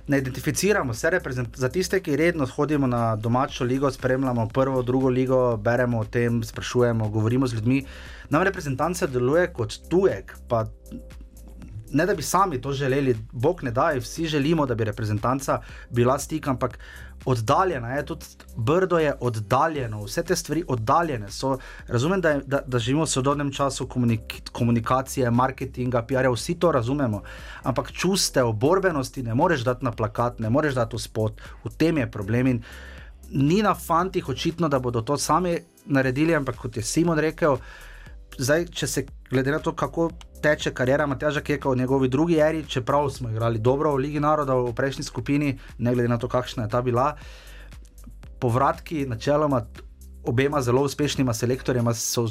ne 0.06 0.18
identificiramo 0.18 0.94
se, 0.94 1.10
za 1.54 1.68
tiste, 1.68 2.00
ki 2.00 2.16
redno 2.16 2.46
hodimo 2.46 2.86
na 2.86 3.16
domačo 3.16 3.64
ligo, 3.64 3.90
spremljamo 3.90 4.48
prvo, 4.48 4.82
drugo 4.82 5.08
ligo, 5.08 5.56
beremo 5.56 5.98
o 5.98 6.04
tem, 6.04 6.42
sprašujemo, 6.42 7.08
govorimo 7.08 7.46
z 7.46 7.54
ljudmi. 7.54 7.84
Nam 8.30 8.42
reprezentancija 8.42 9.08
deluje 9.08 9.52
kot 9.52 9.78
tujek. 9.88 10.36
Ne 11.92 12.06
da 12.06 12.14
bi 12.14 12.22
sami 12.22 12.60
to 12.60 12.72
želeli, 12.72 13.16
Bog 13.32 13.62
ne 13.62 13.70
da, 13.70 13.92
vsi 14.00 14.26
želimo, 14.26 14.66
da 14.66 14.74
bi 14.74 14.84
reprezentanca 14.84 15.60
bila 15.90 16.18
stik, 16.18 16.48
ampak 16.48 16.78
oddaljena 17.24 17.88
je, 17.94 18.06
tudi 18.06 18.26
brdo 18.56 18.98
je 18.98 19.14
oddaljeno, 19.20 20.04
vse 20.04 20.22
te 20.22 20.36
stvari 20.36 20.64
oddaljene 20.68 21.30
so. 21.30 21.58
Razumem, 21.88 22.20
da, 22.20 22.40
da, 22.46 22.60
da 22.66 22.78
živimo 22.78 23.04
v 23.04 23.08
sodobnem 23.08 23.52
času 23.52 23.86
komunik 23.86 24.50
komunikacije, 24.52 25.30
marketinga, 25.30 26.02
PR-ja, 26.02 26.30
vsi 26.30 26.54
to 26.54 26.72
razumemo, 26.72 27.22
ampak 27.62 27.92
čustev, 27.92 28.52
borbenosti 28.52 29.22
ne 29.22 29.34
moreš 29.34 29.60
dati 29.60 29.84
na 29.84 29.92
plakat, 29.92 30.38
ne 30.38 30.50
moreš 30.50 30.74
dati 30.74 30.96
v 30.96 31.00
spot, 31.00 31.40
v 31.64 31.70
tem 31.76 31.98
je 31.98 32.10
problem. 32.10 32.46
In 32.46 32.62
ni 33.30 33.62
na 33.62 33.74
fantih 33.74 34.28
očitno, 34.28 34.68
da 34.68 34.78
bodo 34.78 35.02
to 35.02 35.16
sami 35.16 35.58
naredili, 35.86 36.34
ampak 36.34 36.56
kot 36.56 36.76
je 36.76 36.82
Simon 36.82 37.18
rekel, 37.18 37.56
zdaj, 38.38 38.66
če 38.72 38.86
se 38.86 39.06
glede 39.30 39.52
na 39.52 39.58
to, 39.58 39.72
kako 39.72 40.10
teče 40.42 40.72
karijera 40.74 41.06
Matjaža 41.06 41.40
Keka 41.40 41.70
v 41.70 41.76
njegovi 41.76 42.08
drugi 42.08 42.38
eri, 42.40 42.64
čeprav 42.68 43.10
smo 43.10 43.30
igrali 43.30 43.58
dobro 43.58 43.92
v 43.92 44.02
Ligi 44.06 44.20
narodov 44.20 44.66
v 44.70 44.74
prejšnji 44.74 45.04
skupini, 45.04 45.58
ne 45.78 45.94
glede 45.94 46.08
na 46.08 46.18
to, 46.18 46.28
kakšna 46.28 46.66
je 46.66 46.70
ta 46.70 46.82
bila. 46.82 47.12
Povratki, 48.40 49.06
načeloma, 49.06 49.62
obema 50.24 50.62
zelo 50.62 50.82
uspešnima 50.82 51.34
selektorjema 51.34 51.94
so, 51.94 52.26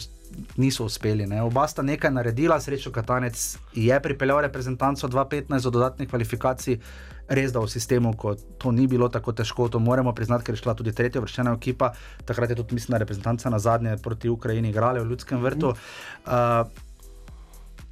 niso 0.58 0.86
uspeli. 0.86 1.28
Ne. 1.28 1.42
Oba 1.42 1.68
sta 1.68 1.82
nekaj 1.82 2.12
naredila, 2.12 2.60
srečo 2.62 2.92
Katanec 2.92 3.58
je 3.74 4.02
pripeljal 4.02 4.42
reprezentanco 4.42 5.08
2-15 5.08 5.64
do 5.64 5.70
dodatnih 5.70 6.10
kvalifikacij. 6.10 6.80
Res 7.32 7.52
da 7.52 7.62
v 7.64 7.68
sistemu, 7.72 8.12
ko 8.18 8.36
to 8.36 8.72
ni 8.76 8.88
bilo 8.92 9.08
tako 9.10 9.32
težko, 9.32 9.70
to 9.72 9.80
moramo 9.80 10.12
priznati, 10.14 10.44
ker 10.44 10.56
je 10.56 10.62
šla 10.64 10.74
tudi 10.76 10.92
tretja 10.92 11.22
vrščena 11.22 11.54
ekipa. 11.56 11.94
Takrat 12.26 12.50
je 12.50 12.58
tudi, 12.60 12.76
mislim, 12.76 12.98
reprezentanca 13.00 13.50
na 13.50 13.60
zadnje 13.60 13.96
proti 14.04 14.30
Ukrajini 14.30 14.70
igrali 14.70 15.00
v 15.00 15.08
ljudskem 15.08 15.40
vrtu. 15.40 15.72
Uh, 16.26 16.68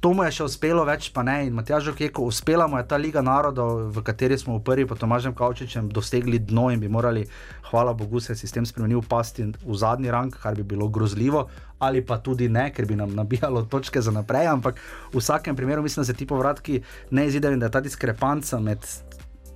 to 0.00 0.14
mu 0.16 0.24
je 0.24 0.32
še 0.32 0.46
uspelo, 0.48 0.82
več 0.88 1.10
pa 1.12 1.20
ne. 1.26 1.44
In 1.46 1.54
Matjaž 1.54 1.92
Okeko, 1.92 2.24
uspela 2.32 2.64
mu 2.64 2.80
je 2.80 2.86
ta 2.88 2.96
Liga 2.96 3.20
narodov, 3.20 3.92
v 3.92 4.02
kateri 4.04 4.38
smo 4.40 4.56
v 4.56 4.64
prvi 4.64 4.86
pod 4.88 5.00
Tomažem 5.02 5.36
Kavčičem 5.36 5.92
dosegli 5.92 6.40
dno 6.40 6.70
in 6.72 6.80
bi 6.80 6.88
morali, 6.88 7.26
hvala 7.68 7.92
Bogu, 7.92 8.22
se 8.24 8.34
sistem 8.34 8.64
spremenil, 8.64 9.04
pasti 9.04 9.44
v 9.44 9.76
zadnji 9.76 10.08
rang, 10.08 10.32
kar 10.32 10.56
bi 10.56 10.64
bilo 10.64 10.88
grozljivo. 10.88 11.46
Ali 11.84 12.00
pa 12.04 12.16
tudi 12.16 12.48
ne, 12.48 12.70
ker 12.72 12.88
bi 12.88 12.96
nam 12.96 13.12
nabijalo 13.16 13.66
točke 13.68 14.00
za 14.00 14.12
naprej, 14.12 14.48
ampak 14.48 14.80
v 15.12 15.20
vsakem 15.20 15.56
primeru 15.56 15.84
mislim, 15.84 16.02
da 16.02 16.08
se 16.08 16.16
ti 16.16 16.28
povratki 16.28 16.80
ne 17.12 17.28
izidejo 17.28 17.56
in 17.56 17.60
da 17.60 17.68
je 17.68 17.76
ta 17.76 17.84
diskrepanca 17.84 18.60
med. 18.60 18.84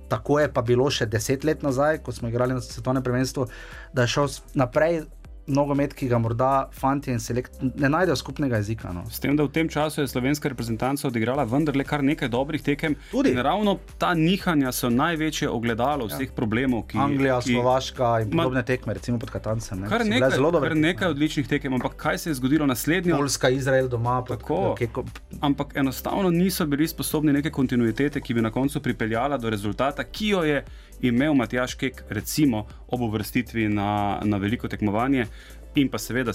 Tako 0.05 0.39
je 0.39 0.49
pa 0.53 0.61
bilo 0.61 0.85
še 0.93 1.09
deset 1.09 1.41
let 1.41 1.65
nazaj, 1.65 2.03
ko 2.05 2.13
smo 2.13 2.29
igrali 2.29 2.53
na 2.53 2.61
svetovnem 2.61 3.01
prvenstvu, 3.01 3.47
da 3.93 4.05
je 4.05 4.13
šel 4.13 4.29
naprej 4.53 5.01
nogomet, 5.47 5.93
ki 5.93 6.07
ga 6.09 6.17
morda 6.19 6.67
fanti 6.73 7.11
in 7.13 7.19
selekt 7.21 7.59
ne 7.61 7.89
najdejo 7.89 8.15
skupnega 8.17 8.57
jezika. 8.61 8.91
No. 8.93 9.03
S 9.11 9.21
tem, 9.21 9.35
da 9.37 9.45
v 9.45 9.51
tem 9.53 9.69
času 9.69 10.01
je 10.01 10.07
slovenska 10.09 10.49
reprezentanca 10.49 11.07
odigrala 11.07 11.45
vendarle 11.49 11.85
kar 11.85 12.03
nekaj 12.03 12.29
dobrih 12.33 12.63
tekem. 12.65 12.95
Tudi. 13.11 13.33
Ravno 13.37 13.77
ta 14.01 14.13
nihanja 14.17 14.71
so 14.71 14.89
največje 14.89 15.49
ogledalo 15.49 16.07
vseh 16.09 16.29
ja. 16.29 16.35
problemov, 16.35 16.87
ki 16.89 16.97
jih 16.97 17.01
imamo. 17.01 17.13
Anglija, 17.13 17.39
ki... 17.41 17.53
Slovaška 17.53 18.11
in 18.23 18.31
podobne 18.33 18.65
tekme, 18.65 18.97
recimo 18.97 19.19
pod 19.21 19.33
Katancem. 19.35 19.83
Ne. 19.83 19.91
Kar 19.91 20.05
nekaj, 20.05 20.37
zelo 20.37 20.51
kar 20.61 20.77
nekaj 20.77 21.13
odličnih 21.13 21.47
tekem, 21.47 21.77
ampak 21.77 21.97
kaj 22.01 22.23
se 22.23 22.33
je 22.33 22.39
zgodilo 22.41 22.65
naslednjo? 22.65 23.17
Poljska, 23.17 23.53
Izrael 23.53 23.89
doma. 23.91 24.17
Tako, 24.27 24.73
keko... 24.79 25.05
Ampak 25.45 25.75
enostavno 25.77 26.31
niso 26.33 26.65
bili 26.65 26.87
sposobni 26.87 27.33
neke 27.33 27.51
kontinuitete, 27.51 28.21
ki 28.21 28.33
bi 28.33 28.41
na 28.41 28.51
koncu 28.51 28.81
pripeljala 28.81 29.37
do 29.37 29.49
rezultata, 29.49 30.03
ki 30.03 30.33
jo 30.33 30.43
je 30.43 30.63
imel 31.01 31.33
Matjaš 31.33 31.75
Kek, 31.75 32.03
recimo 32.09 32.65
ob 32.87 33.01
uvrstitvi 33.01 33.67
na, 33.69 34.19
na 34.23 34.37
veliko 34.37 34.67
tekmovanje, 34.67 35.27
in 35.75 35.89
pa 35.89 35.99
seveda 35.99 36.31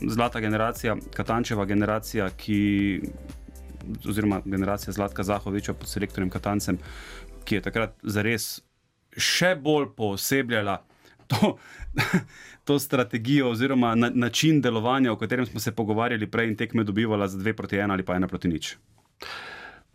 zlata 0.00 0.40
generacija, 0.40 0.96
Katančeva 1.14 1.64
generacija, 1.64 2.30
ki, 2.36 3.00
oziroma 4.08 4.40
generacija 4.44 4.92
Zlatka 4.92 5.22
Zahoviča 5.22 5.74
pod 5.74 5.88
selektorjem 5.88 6.30
Katancem, 6.30 6.78
ki 7.44 7.54
je 7.58 7.64
takrat 7.68 7.96
zares 8.02 8.62
še 9.16 9.54
bolj 9.60 9.90
posebljala. 9.96 10.80
To, 11.32 11.56
to 12.68 12.78
strategijo, 12.78 13.50
oziroma 13.50 13.94
na, 13.94 14.10
način 14.14 14.60
delovanja, 14.60 15.12
o 15.12 15.16
katerem 15.16 15.46
smo 15.46 15.60
se 15.60 15.74
pogovarjali 15.74 16.30
prej, 16.30 16.48
in 16.48 16.56
tekme 16.56 16.84
dobivala 16.84 17.28
za 17.28 17.38
dve 17.38 17.56
proti 17.56 17.76
ena 17.76 17.94
ali 17.94 18.04
pa 18.04 18.16
ena 18.16 18.28
proti 18.28 18.48
nič. 18.48 18.76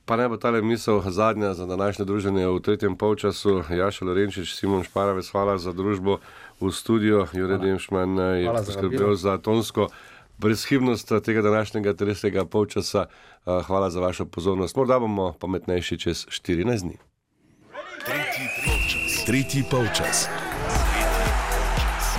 Pa 0.08 0.15
ne 0.15 0.30
bo 0.30 0.38
ta 0.39 0.50
le 0.56 0.62
misel 0.62 1.02
zadnja 1.04 1.54
za 1.54 1.65
današnje 1.65 2.06
druženje 2.06 2.48
v 2.48 2.60
tretjem 2.63 2.96
polčasu. 2.96 3.63
Jaša 3.70 4.06
Lorenčič, 4.06 4.56
Simon 4.56 4.84
Šparavec, 4.84 5.28
hvala 5.32 5.58
za 5.58 5.74
družbo 5.76 6.20
v 6.62 6.72
studio. 6.72 7.28
Jure 7.34 7.58
Demšman 7.58 8.15
je 8.39 8.48
poskrbel 8.48 9.15
za, 9.20 9.36
za 9.36 9.38
tonsko 9.38 9.89
brezhibnost 10.38 11.12
tega 11.26 11.41
današnjega 11.41 11.93
tretjega 11.93 12.46
polčasa. 12.46 13.06
Hvala 13.67 13.89
za 13.89 14.00
vašo 14.00 14.26
pozornost. 14.26 14.76
Morda 14.76 15.00
bomo 15.00 15.34
pametnejši 15.39 16.00
čez 16.00 16.26
14 16.26 16.82
dni. 16.82 16.98
Tretji 18.06 18.48
polčas. 18.63 19.26
Tretji 19.26 19.63
polčas. 19.72 20.28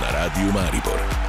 Na 0.01 0.11
radiju 0.13 0.53
Maribor. 0.53 1.28